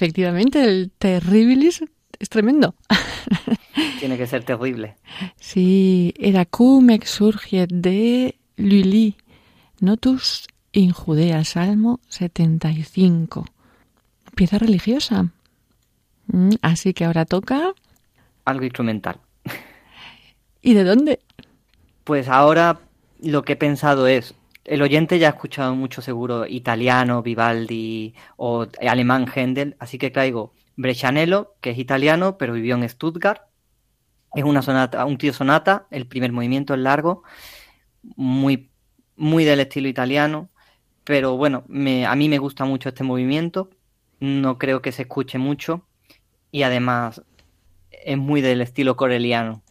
Efectivamente, 0.00 0.64
el 0.64 0.90
Terribilis 0.96 1.84
es 2.18 2.30
tremendo. 2.30 2.74
Tiene 3.98 4.16
que 4.16 4.26
ser 4.26 4.42
terrible. 4.44 4.96
Sí, 5.38 6.14
era 6.16 6.46
cum 6.46 6.88
exurgiet 6.88 7.68
de 7.70 8.40
Luli, 8.56 9.18
notus 9.78 10.48
in 10.72 10.92
Judea, 10.92 11.44
Salmo 11.44 12.00
75. 12.08 13.44
Pieza 14.34 14.58
religiosa. 14.58 15.32
Mm, 16.28 16.52
así 16.62 16.94
que 16.94 17.04
ahora 17.04 17.26
toca... 17.26 17.74
Algo 18.46 18.64
instrumental. 18.64 19.20
¿Y 20.62 20.72
de 20.72 20.84
dónde? 20.84 21.20
Pues 22.04 22.28
ahora 22.28 22.80
lo 23.20 23.42
que 23.42 23.52
he 23.52 23.56
pensado 23.56 24.06
es, 24.06 24.34
el 24.70 24.82
oyente 24.82 25.18
ya 25.18 25.26
ha 25.26 25.30
escuchado 25.30 25.74
mucho 25.74 26.00
seguro 26.00 26.46
italiano, 26.46 27.24
Vivaldi 27.24 28.14
o 28.36 28.68
alemán 28.80 29.26
Händel, 29.26 29.74
así 29.80 29.98
que 29.98 30.10
traigo 30.10 30.52
Brescianello, 30.76 31.56
que 31.60 31.70
es 31.70 31.78
italiano, 31.78 32.38
pero 32.38 32.52
vivió 32.52 32.76
en 32.76 32.88
Stuttgart. 32.88 33.42
Es 34.32 34.44
una 34.44 34.62
sonata, 34.62 35.04
un 35.06 35.18
tío 35.18 35.32
sonata, 35.32 35.88
el 35.90 36.06
primer 36.06 36.30
movimiento 36.30 36.72
es 36.74 36.78
largo, 36.78 37.24
muy, 38.14 38.70
muy 39.16 39.42
del 39.42 39.58
estilo 39.58 39.88
italiano, 39.88 40.50
pero 41.02 41.36
bueno, 41.36 41.64
a 42.06 42.14
mí 42.14 42.28
me 42.28 42.38
gusta 42.38 42.64
mucho 42.64 42.90
este 42.90 43.02
movimiento, 43.02 43.70
no 44.20 44.56
creo 44.56 44.82
que 44.82 44.92
se 44.92 45.02
escuche 45.02 45.38
mucho 45.38 45.84
y 46.52 46.62
además 46.62 47.22
es 47.90 48.16
muy 48.16 48.40
del 48.40 48.60
estilo 48.60 48.96
coreliano. 48.96 49.64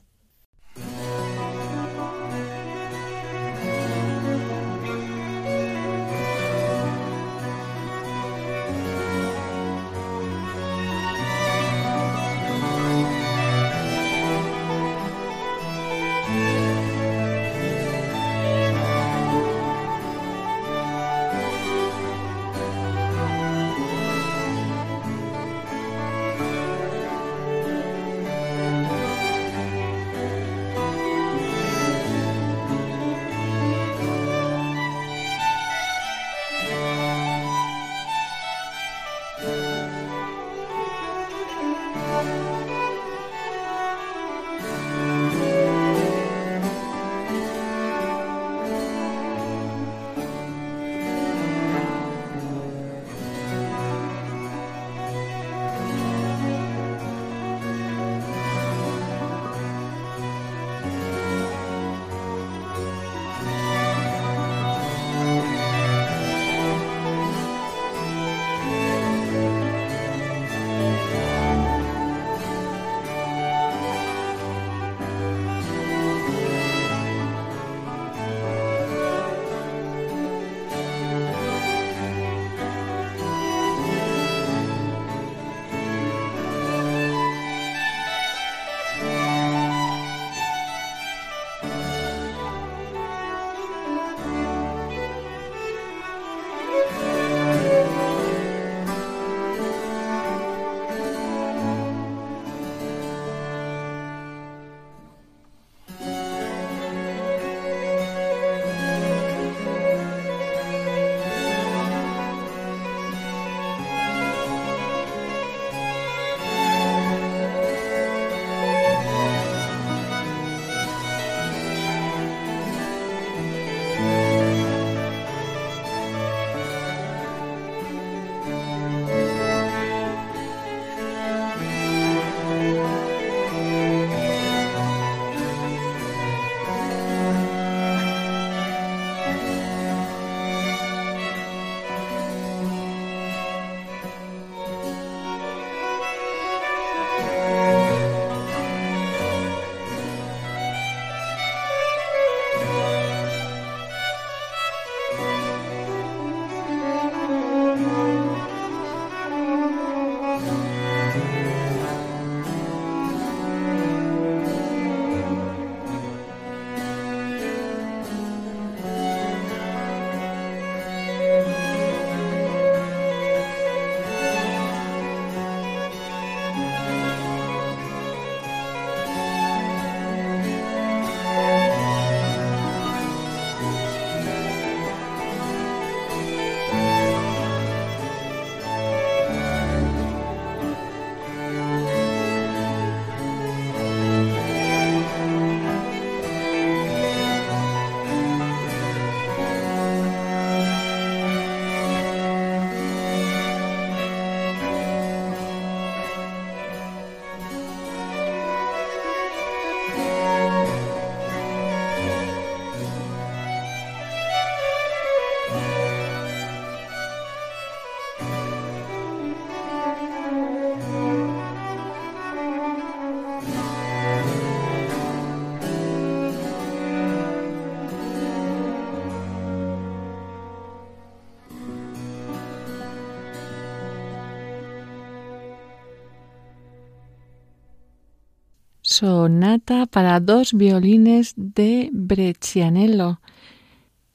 Sonata 239.00 239.86
para 239.86 240.20
dos 240.20 240.54
violines 240.54 241.34
de 241.38 241.90
Breccianello. 241.94 243.22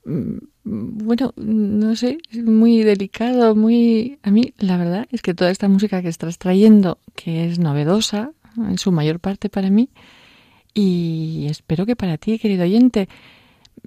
Mm, 0.05 0.37
bueno, 0.65 1.33
no 1.37 1.97
sé, 1.97 2.19
muy 2.33 2.83
delicado, 2.83 3.55
muy... 3.55 4.19
A 4.23 4.31
mí 4.31 4.53
la 4.59 4.77
verdad 4.77 5.07
es 5.11 5.23
que 5.23 5.33
toda 5.33 5.51
esta 5.51 5.69
música 5.69 6.03
que 6.03 6.09
estás 6.09 6.39
trayendo, 6.39 6.99
que 7.15 7.47
es 7.47 7.59
novedosa, 7.59 8.33
en 8.57 8.77
su 8.77 8.93
mayor 8.93 9.21
parte 9.21 9.49
para 9.49 9.71
mí, 9.71 9.89
y 10.75 11.47
espero 11.49 11.87
que 11.87 11.97
para 11.97 12.19
ti, 12.19 12.39
querido 12.39 12.65
oyente, 12.65 13.09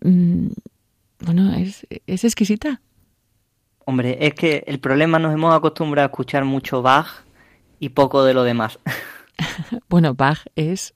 mm, 0.01 0.47
bueno, 1.19 1.53
es, 1.55 1.85
es 2.07 2.23
exquisita. 2.23 2.81
Hombre, 3.85 4.17
es 4.19 4.33
que 4.33 4.63
el 4.65 4.79
problema 4.79 5.19
nos 5.19 5.33
hemos 5.33 5.53
acostumbrado 5.53 6.07
a 6.07 6.09
escuchar 6.09 6.43
mucho 6.43 6.81
Bach 6.81 7.23
y 7.79 7.89
poco 7.89 8.23
de 8.23 8.33
lo 8.33 8.43
demás. 8.43 8.79
bueno, 9.89 10.13
Bach 10.13 10.45
es 10.55 10.93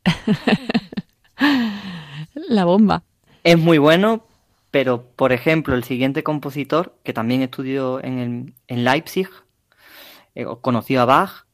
la 2.34 2.66
bomba. 2.66 3.03
Es 3.43 3.57
muy 3.57 3.78
bueno, 3.78 4.26
pero 4.70 5.03
por 5.16 5.32
ejemplo, 5.32 5.76
el 5.76 5.84
siguiente 5.84 6.24
compositor, 6.24 6.95
que 7.03 7.14
también 7.14 7.41
estudió 7.41 8.03
en, 8.03 8.55
en 8.68 8.84
Leipzig, 8.84 9.30
eh, 10.36 10.45
conoció 10.62 11.01
a 11.01 11.05
Bach, 11.05 11.45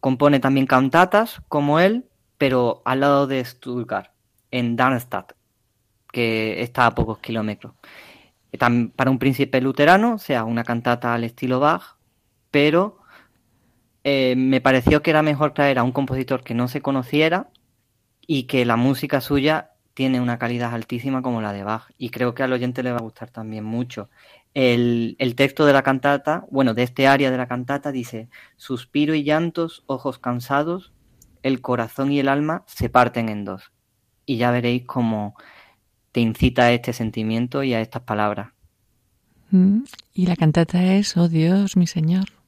compone 0.00 0.38
también 0.40 0.66
cantatas 0.66 1.42
como 1.48 1.80
él, 1.80 2.06
pero 2.38 2.82
al 2.84 3.00
lado 3.00 3.26
de 3.26 3.44
Stuttgart, 3.44 4.10
en 4.50 4.76
Darmstadt, 4.76 5.32
que 6.12 6.62
está 6.62 6.86
a 6.86 6.94
pocos 6.94 7.18
kilómetros. 7.18 7.72
Para 8.96 9.10
un 9.10 9.18
príncipe 9.18 9.60
luterano, 9.60 10.14
o 10.14 10.18
sea, 10.18 10.44
una 10.44 10.64
cantata 10.64 11.14
al 11.14 11.24
estilo 11.24 11.60
Bach, 11.60 11.96
pero 12.50 12.99
eh, 14.04 14.34
me 14.36 14.60
pareció 14.60 15.02
que 15.02 15.10
era 15.10 15.22
mejor 15.22 15.52
traer 15.52 15.78
a 15.78 15.82
un 15.82 15.92
compositor 15.92 16.42
que 16.42 16.54
no 16.54 16.68
se 16.68 16.80
conociera 16.80 17.50
y 18.26 18.44
que 18.44 18.64
la 18.64 18.76
música 18.76 19.20
suya 19.20 19.72
tiene 19.94 20.20
una 20.20 20.38
calidad 20.38 20.74
altísima 20.74 21.20
como 21.22 21.42
la 21.42 21.52
de 21.52 21.64
Bach. 21.64 21.90
Y 21.98 22.10
creo 22.10 22.34
que 22.34 22.42
al 22.42 22.52
oyente 22.52 22.82
le 22.82 22.92
va 22.92 22.98
a 22.98 23.02
gustar 23.02 23.30
también 23.30 23.64
mucho. 23.64 24.08
El, 24.54 25.16
el, 25.18 25.34
texto 25.34 25.66
de 25.66 25.72
la 25.72 25.82
cantata, 25.82 26.44
bueno, 26.50 26.74
de 26.74 26.82
este 26.82 27.06
área 27.06 27.30
de 27.30 27.36
la 27.36 27.46
cantata 27.46 27.92
dice, 27.92 28.28
suspiro 28.56 29.14
y 29.14 29.22
llantos, 29.22 29.84
ojos 29.86 30.18
cansados, 30.18 30.92
el 31.42 31.60
corazón 31.60 32.12
y 32.12 32.20
el 32.20 32.28
alma 32.28 32.64
se 32.66 32.88
parten 32.88 33.28
en 33.28 33.44
dos. 33.44 33.72
Y 34.26 34.36
ya 34.36 34.50
veréis 34.50 34.84
cómo 34.86 35.34
te 36.12 36.20
incita 36.20 36.64
a 36.64 36.72
este 36.72 36.92
sentimiento 36.92 37.62
y 37.62 37.74
a 37.74 37.80
estas 37.80 38.02
palabras. 38.02 38.52
Mm, 39.50 39.82
y 40.14 40.26
la 40.26 40.36
cantata 40.36 40.94
es, 40.94 41.16
oh 41.16 41.28
Dios, 41.28 41.76
mi 41.76 41.86
Señor. 41.86 42.39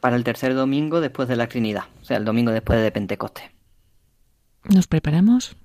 Para 0.00 0.16
el 0.16 0.24
tercer 0.24 0.54
domingo 0.54 1.00
después 1.00 1.28
de 1.28 1.36
la 1.36 1.48
Trinidad, 1.48 1.84
o 2.00 2.04
sea, 2.04 2.16
el 2.16 2.24
domingo 2.24 2.52
después 2.52 2.80
de 2.80 2.90
Pentecostés. 2.90 3.50
¿Nos 4.64 4.86
preparamos? 4.86 5.56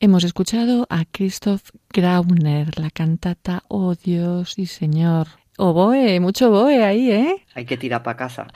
Hemos 0.00 0.22
escuchado 0.22 0.86
a 0.90 1.06
Christoph 1.06 1.70
Grauner, 1.92 2.78
la 2.78 2.88
cantata 2.88 3.64
Oh 3.66 3.96
Dios 3.96 4.56
y 4.56 4.66
Señor. 4.66 5.26
Oboe, 5.56 6.20
mucho 6.20 6.50
oboe 6.50 6.84
ahí, 6.84 7.10
¿eh? 7.10 7.44
Hay 7.56 7.64
que 7.64 7.76
tirar 7.76 8.04
para 8.04 8.16
casa. 8.16 8.46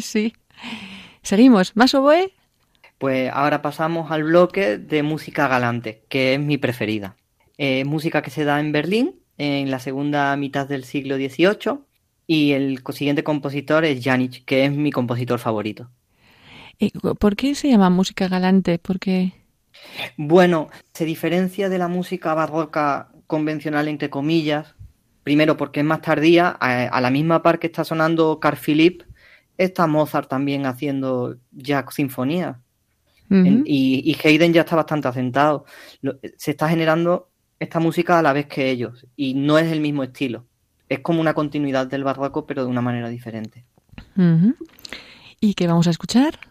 sí. 0.00 0.34
Seguimos. 1.22 1.74
¿Más 1.76 1.94
oboe? 1.94 2.34
Pues 2.98 3.30
ahora 3.32 3.62
pasamos 3.62 4.10
al 4.10 4.24
bloque 4.24 4.76
de 4.76 5.02
música 5.02 5.48
galante, 5.48 6.04
que 6.10 6.34
es 6.34 6.40
mi 6.40 6.58
preferida. 6.58 7.16
Eh, 7.56 7.86
música 7.86 8.20
que 8.20 8.30
se 8.30 8.44
da 8.44 8.60
en 8.60 8.72
Berlín 8.72 9.18
en 9.38 9.70
la 9.70 9.78
segunda 9.78 10.36
mitad 10.36 10.68
del 10.68 10.84
siglo 10.84 11.16
XVIII 11.16 11.78
y 12.26 12.52
el 12.52 12.82
siguiente 12.92 13.24
compositor 13.24 13.86
es 13.86 14.04
Janich, 14.04 14.44
que 14.44 14.66
es 14.66 14.72
mi 14.72 14.92
compositor 14.92 15.38
favorito. 15.38 15.90
¿Por 17.18 17.36
qué 17.36 17.54
se 17.54 17.70
llama 17.70 17.88
música 17.88 18.28
galante? 18.28 18.78
Porque 18.78 19.39
bueno, 20.16 20.68
se 20.92 21.04
diferencia 21.04 21.68
de 21.68 21.78
la 21.78 21.88
música 21.88 22.34
barroca 22.34 23.10
convencional, 23.26 23.88
entre 23.88 24.10
comillas, 24.10 24.74
primero 25.22 25.56
porque 25.56 25.80
es 25.80 25.86
más 25.86 26.02
tardía, 26.02 26.48
a, 26.48 27.00
la 27.00 27.10
misma 27.10 27.42
par 27.42 27.58
que 27.58 27.68
está 27.68 27.84
sonando 27.84 28.40
Carl 28.40 28.56
Philipp, 28.56 29.02
está 29.56 29.86
Mozart 29.86 30.28
también 30.28 30.66
haciendo 30.66 31.36
ya 31.52 31.84
sinfonía. 31.90 32.60
y, 33.30 34.02
y, 34.04 34.16
Haydn 34.26 34.52
ya 34.52 34.62
está 34.62 34.74
bastante 34.74 35.06
asentado. 35.06 35.64
se 36.36 36.50
está 36.50 36.68
generando 36.68 37.30
esta 37.60 37.78
música 37.78 38.18
a 38.18 38.22
la 38.22 38.32
vez 38.32 38.46
que 38.46 38.70
ellos, 38.70 39.06
y 39.16 39.34
no 39.34 39.58
es 39.58 39.70
el 39.70 39.80
mismo 39.80 40.02
estilo. 40.02 40.46
Es 40.88 40.98
como 40.98 41.20
una 41.20 41.34
continuidad 41.34 41.86
del 41.86 42.02
barroco, 42.02 42.46
pero 42.46 42.64
de 42.64 42.70
una 42.70 42.80
manera 42.80 43.08
diferente. 43.08 43.64
¿Y 45.40 45.54
qué 45.54 45.66
vamos 45.68 45.86
a 45.86 45.90
escuchar? 45.90 46.49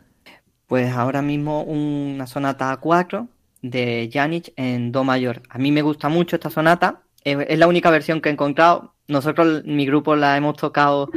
Pues 0.70 0.94
ahora 0.94 1.24
mismo 1.24 1.64
una 1.64 2.28
sonata 2.28 2.80
A4 2.80 3.28
de 3.64 4.08
Janich 4.14 4.54
en 4.56 4.92
Do 4.92 5.04
mayor. 5.04 5.42
A 5.50 5.58
mí 5.58 5.72
me 5.72 5.82
gusta 5.82 6.10
mucho 6.10 6.36
esta 6.36 6.52
sonata. 6.52 7.02
Es, 7.24 7.58
la 7.58 7.68
única 7.68 7.90
versión 7.90 8.22
que 8.22 8.30
he 8.30 8.32
encontrado. 8.32 8.94
Nosotros, 9.08 9.64
mi 9.66 9.88
grupo, 9.88 10.16
la 10.16 10.38
hemos 10.38 10.58
tocado 10.58 11.10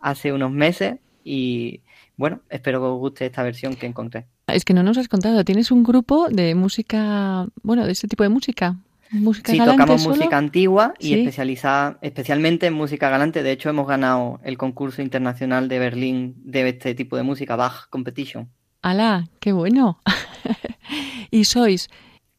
hace 0.00 0.32
unos 0.32 0.50
meses 0.50 0.96
y 1.22 1.82
bueno, 2.16 2.40
espero 2.48 2.80
que 2.80 2.86
os 2.86 2.98
guste 2.98 3.26
esta 3.26 3.42
versión 3.42 3.76
que 3.76 3.84
encontré. 3.84 4.28
Es 4.46 4.64
que 4.64 4.72
no 4.72 4.82
nos 4.82 4.96
has 4.96 5.08
contado, 5.08 5.44
¿tienes 5.44 5.70
un 5.70 5.84
grupo 5.84 6.28
de 6.30 6.54
música, 6.54 7.46
bueno, 7.62 7.84
de 7.84 7.92
este 7.92 8.08
tipo 8.08 8.22
de 8.22 8.30
música? 8.30 8.76
¿Música 9.10 9.52
sí, 9.52 9.58
tocamos 9.58 10.06
música 10.06 10.38
antigua 10.38 10.94
y 10.98 11.12
especializada, 11.12 11.98
especialmente 12.00 12.64
en 12.64 12.72
música 12.72 13.10
galante. 13.10 13.42
De 13.42 13.52
hecho, 13.52 13.68
hemos 13.68 13.86
ganado 13.86 14.40
el 14.42 14.56
concurso 14.56 15.02
internacional 15.02 15.68
de 15.68 15.78
Berlín 15.78 16.34
de 16.38 16.66
este 16.66 16.94
tipo 16.94 17.18
de 17.18 17.24
música, 17.24 17.56
Bach 17.56 17.90
Competition. 17.90 18.48
¡Hala! 18.86 19.26
¡Qué 19.40 19.50
bueno! 19.50 19.98
y 21.32 21.42
sois 21.42 21.90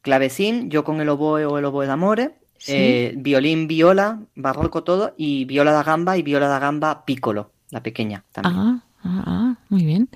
clavecín, 0.01 0.69
yo 0.69 0.85
con 0.85 1.01
el 1.01 1.09
oboe 1.09 1.43
o 1.43 1.57
el 1.57 1.65
oboe 1.65 1.87
de 1.87 1.91
amores, 1.91 2.29
eh, 2.67 3.13
violín, 3.17 3.67
viola, 3.67 4.21
barroco 4.33 4.85
todo, 4.85 5.13
y 5.17 5.43
viola 5.43 5.73
da 5.73 5.83
gamba 5.83 6.15
y 6.15 6.21
viola 6.21 6.47
da 6.47 6.59
gamba 6.59 7.03
piccolo, 7.03 7.51
la 7.69 7.83
pequeña 7.83 8.23
también. 8.31 8.55
Ah, 8.55 8.83
ah, 9.03 9.23
ah, 9.25 9.55
muy 9.67 9.83
bien. 9.83 10.07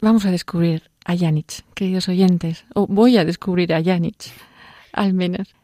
Vamos 0.00 0.24
a 0.24 0.30
descubrir 0.30 0.90
a 1.04 1.18
Janich, 1.18 1.62
queridos 1.74 2.08
oyentes, 2.08 2.64
o 2.72 2.86
voy 2.86 3.18
a 3.18 3.26
descubrir 3.26 3.74
a 3.74 3.84
Janich, 3.84 4.32
al 4.94 5.12
menos. 5.12 5.54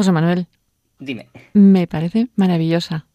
José 0.00 0.12
Manuel. 0.12 0.46
Dime. 0.98 1.28
Me 1.52 1.86
parece 1.86 2.28
maravillosa. 2.34 3.06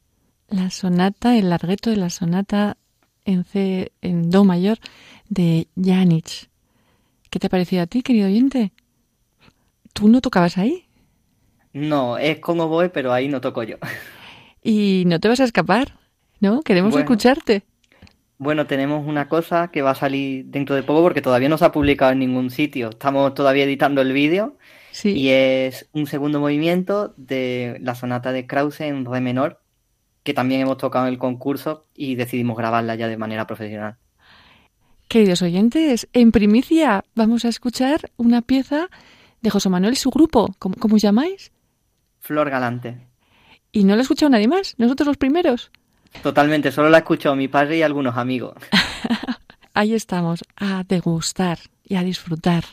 La 0.48 0.70
sonata, 0.70 1.36
el 1.36 1.50
largueto 1.50 1.90
de 1.90 1.96
la 1.96 2.12
sonata 2.12 2.78
en 3.26 3.44
C, 3.44 3.92
en 4.04 4.30
Do 4.30 4.44
mayor 4.44 4.78
de 5.28 5.68
Janich. 5.84 6.48
¿Qué 7.32 7.40
te 7.40 7.48
ha 7.48 7.50
parecido 7.50 7.82
a 7.82 7.88
ti, 7.88 8.04
querido 8.04 8.28
oyente? 8.28 8.72
¿Tú 9.94 10.10
no 10.10 10.22
tocabas 10.22 10.60
ahí? 10.60 10.86
No, 11.74 12.20
es 12.20 12.38
como 12.38 12.68
voy, 12.68 12.90
pero 12.90 13.12
ahí 13.12 13.30
no 13.30 13.42
toco 13.42 13.64
yo. 13.64 13.78
¿Y 14.62 15.06
no 15.08 15.20
te 15.20 15.28
vas 15.28 15.40
a 15.40 15.46
escapar? 15.46 15.98
¿No? 16.40 16.62
Queremos 16.62 16.96
escucharte. 16.96 17.64
Bueno, 18.38 18.68
tenemos 18.68 19.08
una 19.08 19.28
cosa 19.28 19.70
que 19.70 19.82
va 19.82 19.92
a 19.92 19.96
salir 19.96 20.46
dentro 20.46 20.76
de 20.76 20.84
poco 20.84 21.02
porque 21.02 21.24
todavía 21.24 21.50
no 21.50 21.58
se 21.58 21.66
ha 21.66 21.72
publicado 21.72 22.12
en 22.12 22.20
ningún 22.20 22.52
sitio. 22.52 22.92
Estamos 22.92 23.34
todavía 23.34 23.64
editando 23.64 24.04
el 24.04 24.14
vídeo 24.14 24.56
Y 25.04 25.30
es 25.30 25.90
un 25.92 26.08
segundo 26.08 26.40
movimiento 26.40 27.14
de 27.18 27.78
la 27.82 27.96
sonata 27.96 28.32
de 28.32 28.48
Krause 28.48 28.82
en 28.82 29.06
re 29.06 29.22
menor, 29.22 29.62
que 30.24 30.34
también 30.34 30.62
hemos 30.62 30.78
tocado 30.78 31.06
en 31.08 31.14
el 31.14 31.20
concurso 31.20 31.86
y 31.94 32.16
decidimos 32.16 32.58
grabarla 32.58 32.96
ya 32.96 33.08
de 33.08 33.18
manera 33.18 33.46
profesional. 33.46 33.98
Queridos 35.08 35.42
oyentes, 35.42 36.08
en 36.14 36.32
primicia 36.32 37.04
vamos 37.14 37.46
a 37.46 37.50
escuchar 37.50 38.12
una 38.18 38.42
pieza 38.42 38.90
de 39.42 39.50
José 39.50 39.70
Manuel 39.70 39.94
y 39.94 39.98
su 39.98 40.10
grupo. 40.10 40.56
¿Cómo, 40.58 40.76
cómo 40.80 40.96
os 40.96 41.02
llamáis? 41.02 41.52
Flor 42.20 42.50
Galante. 42.50 43.08
¿Y 43.72 43.84
no 43.84 43.96
la 43.96 44.00
ha 44.00 44.02
escuchado 44.02 44.30
nadie 44.30 44.48
más? 44.48 44.76
¿Nosotros 44.78 45.08
los 45.08 45.18
primeros? 45.18 45.72
Totalmente, 46.24 46.72
solo 46.72 46.90
la 46.90 47.00
escuchó 47.00 47.36
mi 47.36 47.48
padre 47.48 47.78
y 47.78 47.82
algunos 47.82 48.18
amigos. 48.18 48.56
Ahí 49.74 49.94
estamos, 49.94 50.44
a 50.56 50.84
degustar 50.88 51.60
y 51.84 51.96
a 51.96 52.04
disfrutar. 52.04 52.64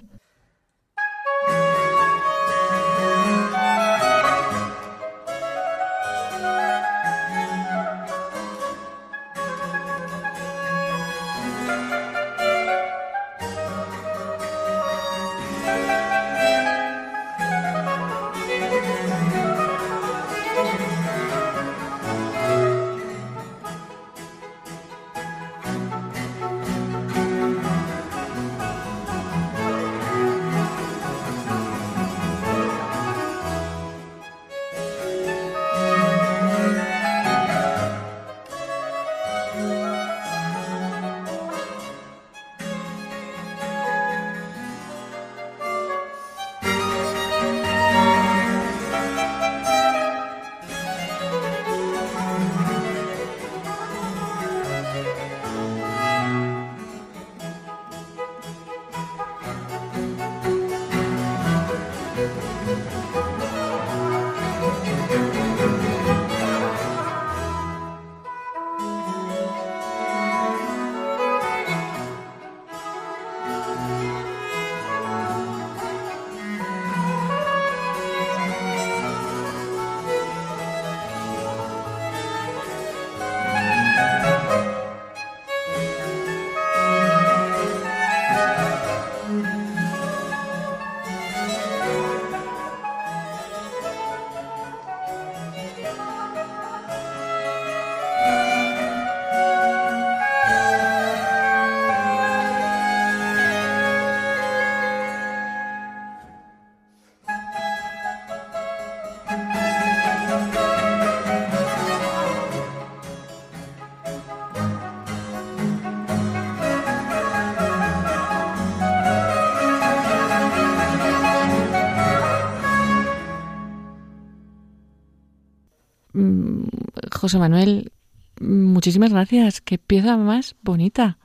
José 127.23 127.39
Manuel, 127.39 127.93
muchísimas 128.41 129.13
gracias. 129.13 129.61
Qué 129.61 129.79
pieza 129.79 130.17
más 130.17 130.57
bonita. 130.61 131.19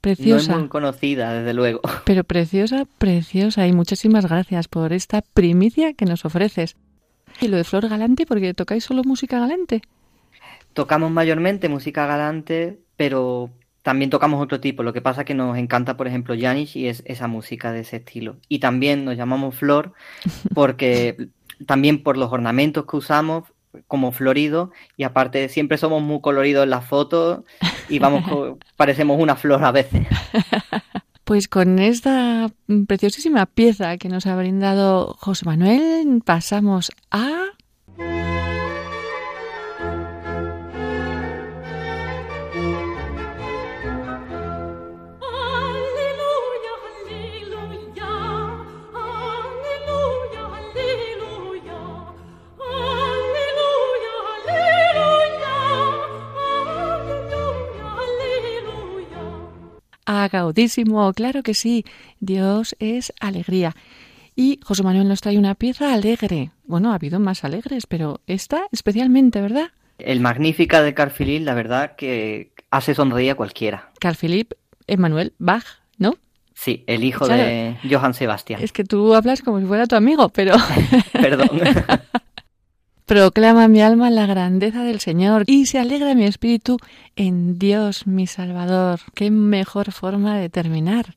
Preciosa. 0.00 0.52
No 0.52 0.54
es 0.54 0.60
muy 0.60 0.68
conocida, 0.70 1.34
desde 1.34 1.52
luego. 1.52 1.82
Pero 2.06 2.24
preciosa, 2.24 2.86
preciosa. 2.96 3.66
Y 3.66 3.74
muchísimas 3.74 4.24
gracias 4.24 4.68
por 4.68 4.94
esta 4.94 5.20
primicia 5.20 5.92
que 5.92 6.06
nos 6.06 6.24
ofreces. 6.24 6.76
Y 7.42 7.48
lo 7.48 7.58
de 7.58 7.64
Flor 7.64 7.90
Galante, 7.90 8.24
porque 8.24 8.54
tocáis 8.54 8.84
solo 8.84 9.02
música 9.04 9.38
galante. 9.38 9.82
Tocamos 10.72 11.10
mayormente 11.10 11.68
música 11.68 12.06
galante, 12.06 12.78
pero 12.96 13.50
también 13.82 14.08
tocamos 14.08 14.42
otro 14.42 14.60
tipo. 14.60 14.82
Lo 14.82 14.94
que 14.94 15.02
pasa 15.02 15.20
es 15.20 15.26
que 15.26 15.34
nos 15.34 15.58
encanta, 15.58 15.98
por 15.98 16.06
ejemplo, 16.06 16.34
Janis 16.40 16.74
y 16.74 16.88
es 16.88 17.02
esa 17.04 17.28
música 17.28 17.70
de 17.70 17.80
ese 17.80 17.96
estilo. 17.96 18.38
Y 18.48 18.60
también 18.60 19.04
nos 19.04 19.18
llamamos 19.18 19.56
Flor 19.56 19.92
porque 20.54 21.28
también 21.66 22.02
por 22.02 22.16
los 22.16 22.32
ornamentos 22.32 22.86
que 22.86 22.96
usamos 22.96 23.44
como 23.86 24.12
florido 24.12 24.70
y 24.96 25.04
aparte 25.04 25.48
siempre 25.48 25.78
somos 25.78 26.02
muy 26.02 26.20
coloridos 26.20 26.64
en 26.64 26.70
las 26.70 26.84
fotos 26.84 27.40
y 27.88 27.98
vamos 27.98 28.24
parecemos 28.76 29.20
una 29.20 29.36
flor 29.36 29.64
a 29.64 29.72
veces. 29.72 30.06
Pues 31.24 31.48
con 31.48 31.78
esta 31.78 32.50
preciosísima 32.86 33.46
pieza 33.46 33.96
que 33.96 34.10
nos 34.10 34.26
ha 34.26 34.36
brindado 34.36 35.16
José 35.18 35.46
Manuel 35.46 36.20
pasamos 36.22 36.92
a 37.10 37.46
Agaudísimo, 60.06 61.12
claro 61.12 61.42
que 61.42 61.54
sí. 61.54 61.84
Dios 62.20 62.76
es 62.78 63.12
alegría. 63.20 63.74
Y 64.36 64.60
José 64.64 64.82
Manuel 64.82 65.08
nos 65.08 65.20
trae 65.20 65.38
una 65.38 65.54
pieza 65.54 65.94
alegre. 65.94 66.50
Bueno, 66.64 66.92
ha 66.92 66.96
habido 66.96 67.20
más 67.20 67.44
alegres, 67.44 67.86
pero 67.86 68.20
esta 68.26 68.66
especialmente, 68.72 69.40
¿verdad? 69.40 69.70
El 69.98 70.20
Magnífica 70.20 70.82
de 70.82 70.92
Carl 70.92 71.12
Philipp, 71.12 71.44
la 71.44 71.54
verdad 71.54 71.94
que 71.96 72.52
hace 72.70 72.94
sonreír 72.94 73.30
a 73.30 73.34
cualquiera. 73.36 73.90
Carl 74.00 74.16
Philipp, 74.16 74.52
Emmanuel 74.86 75.34
Bach, 75.38 75.64
¿no? 75.98 76.16
Sí, 76.54 76.84
el 76.86 77.04
hijo 77.04 77.28
de 77.28 77.76
Johann 77.88 78.14
Sebastian. 78.14 78.62
Es 78.62 78.72
que 78.72 78.84
tú 78.84 79.14
hablas 79.14 79.42
como 79.42 79.60
si 79.60 79.66
fuera 79.66 79.86
tu 79.86 79.96
amigo, 79.96 80.28
pero... 80.28 80.54
Perdón. 81.12 81.48
Proclama 83.06 83.68
mi 83.68 83.82
alma 83.82 84.08
la 84.08 84.24
grandeza 84.24 84.82
del 84.82 84.98
Señor 84.98 85.44
y 85.46 85.66
se 85.66 85.78
alegra 85.78 86.14
mi 86.14 86.24
espíritu 86.24 86.78
en 87.16 87.58
Dios 87.58 88.06
mi 88.06 88.26
Salvador. 88.26 89.00
Qué 89.14 89.30
mejor 89.30 89.92
forma 89.92 90.38
de 90.38 90.48
terminar. 90.48 91.14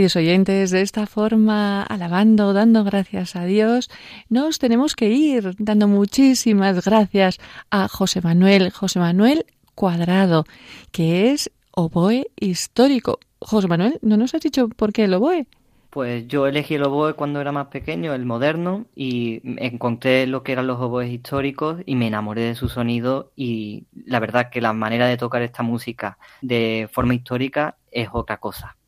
Queridos 0.00 0.16
oyentes, 0.16 0.70
de 0.70 0.80
esta 0.80 1.06
forma, 1.06 1.82
alabando, 1.82 2.54
dando 2.54 2.84
gracias 2.84 3.36
a 3.36 3.44
Dios, 3.44 3.90
nos 4.30 4.58
tenemos 4.58 4.96
que 4.96 5.10
ir 5.10 5.54
dando 5.58 5.88
muchísimas 5.88 6.82
gracias 6.82 7.38
a 7.70 7.86
José 7.86 8.22
Manuel, 8.22 8.70
José 8.70 8.98
Manuel 8.98 9.44
Cuadrado, 9.74 10.46
que 10.90 11.32
es 11.32 11.50
oboe 11.72 12.30
histórico. 12.36 13.18
José 13.40 13.68
Manuel, 13.68 13.98
¿no 14.00 14.16
nos 14.16 14.34
has 14.34 14.40
dicho 14.40 14.70
por 14.70 14.94
qué 14.94 15.04
el 15.04 15.12
oboe? 15.12 15.46
Pues 15.90 16.26
yo 16.26 16.46
elegí 16.46 16.76
el 16.76 16.84
oboe 16.84 17.12
cuando 17.12 17.42
era 17.42 17.52
más 17.52 17.66
pequeño, 17.66 18.14
el 18.14 18.24
moderno, 18.24 18.86
y 18.96 19.42
encontré 19.62 20.26
lo 20.26 20.42
que 20.42 20.52
eran 20.52 20.66
los 20.66 20.80
oboes 20.80 21.12
históricos 21.12 21.82
y 21.84 21.96
me 21.96 22.06
enamoré 22.06 22.40
de 22.44 22.54
su 22.54 22.70
sonido 22.70 23.32
y 23.36 23.84
la 24.06 24.18
verdad 24.18 24.48
que 24.48 24.62
la 24.62 24.72
manera 24.72 25.08
de 25.08 25.18
tocar 25.18 25.42
esta 25.42 25.62
música 25.62 26.16
de 26.40 26.88
forma 26.90 27.12
histórica 27.12 27.76
es 27.92 28.08
otra 28.10 28.38
cosa. 28.38 28.78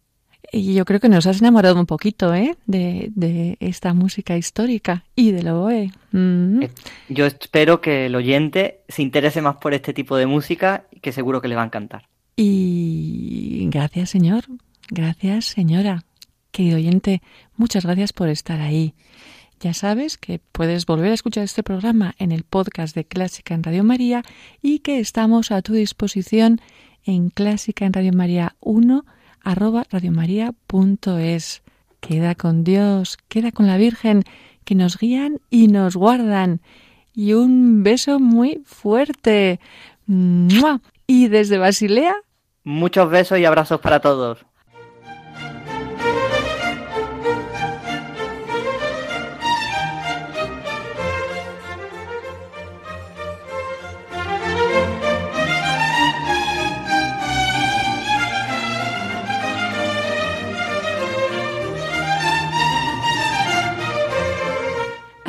Y 0.55 0.75
yo 0.75 0.85
creo 0.85 1.01
que 1.01 1.09
nos 1.09 1.27
has 1.27 1.41
enamorado 1.41 1.81
un 1.81 1.87
poquito, 1.87 2.35
¿eh? 2.35 2.59
De, 2.67 3.57
esta 3.61 3.95
música 3.95 4.37
histórica 4.37 5.05
y 5.17 5.33
del 5.33 5.49
oboe. 5.49 5.91
Mm. 6.11 6.63
Eh, 6.65 6.71
yo 7.09 7.25
espero 7.25 7.81
que 7.81 8.07
el 8.07 8.15
oyente 8.15 8.81
se 8.87 9.01
interese 9.01 9.41
más 9.41 9.57
por 9.57 9.73
este 9.73 9.95
tipo 9.95 10.15
de 10.17 10.27
música, 10.27 10.85
que 11.01 11.11
seguro 11.11 11.41
que 11.41 11.49
le 11.49 11.57
va 11.57 11.63
a 11.63 11.67
encantar. 11.67 12.07
Y 12.37 13.67
gracias, 13.71 14.11
señor. 14.11 14.45
Gracias, 14.91 15.47
señora. 15.47 16.05
Querido 16.51 16.77
oyente, 16.77 17.23
muchas 17.57 17.87
gracias 17.87 18.13
por 18.13 18.29
estar 18.29 18.61
ahí. 18.61 18.93
Ya 19.59 19.73
sabes 19.73 20.19
que 20.19 20.39
puedes 20.53 20.85
volver 20.85 21.13
a 21.13 21.15
escuchar 21.15 21.45
este 21.45 21.63
programa 21.63 22.15
en 22.19 22.31
el 22.31 22.43
podcast 22.43 22.95
de 22.95 23.07
Clásica 23.07 23.55
en 23.55 23.63
Radio 23.63 23.85
María 23.85 24.23
y 24.61 24.81
que 24.81 24.99
estamos 24.99 25.51
a 25.51 25.63
tu 25.63 25.73
disposición 25.73 26.61
en 27.05 27.31
Clásica 27.31 27.87
en 27.87 27.95
Radio 27.95 28.13
María 28.13 28.55
1 28.61 29.07
radiomaria.es. 29.45 31.63
Queda 32.01 32.35
con 32.35 32.65
Dios, 32.65 33.19
queda 33.29 33.53
con 33.53 33.67
la 33.67 33.77
Virgen, 33.77 34.25
que 34.65 34.75
nos 34.75 34.99
guían 34.99 35.41
y 35.51 35.69
nos 35.69 35.97
guardan. 35.97 36.63
Y 37.15 37.35
un 37.35 37.83
beso 37.83 38.19
muy 38.19 38.63
fuerte. 38.65 39.61
Y 41.07 41.29
desde 41.29 41.59
Basilea. 41.59 42.15
Muchos 42.65 43.11
besos 43.11 43.39
y 43.39 43.45
abrazos 43.45 43.81
para 43.81 44.01
todos. 44.01 44.47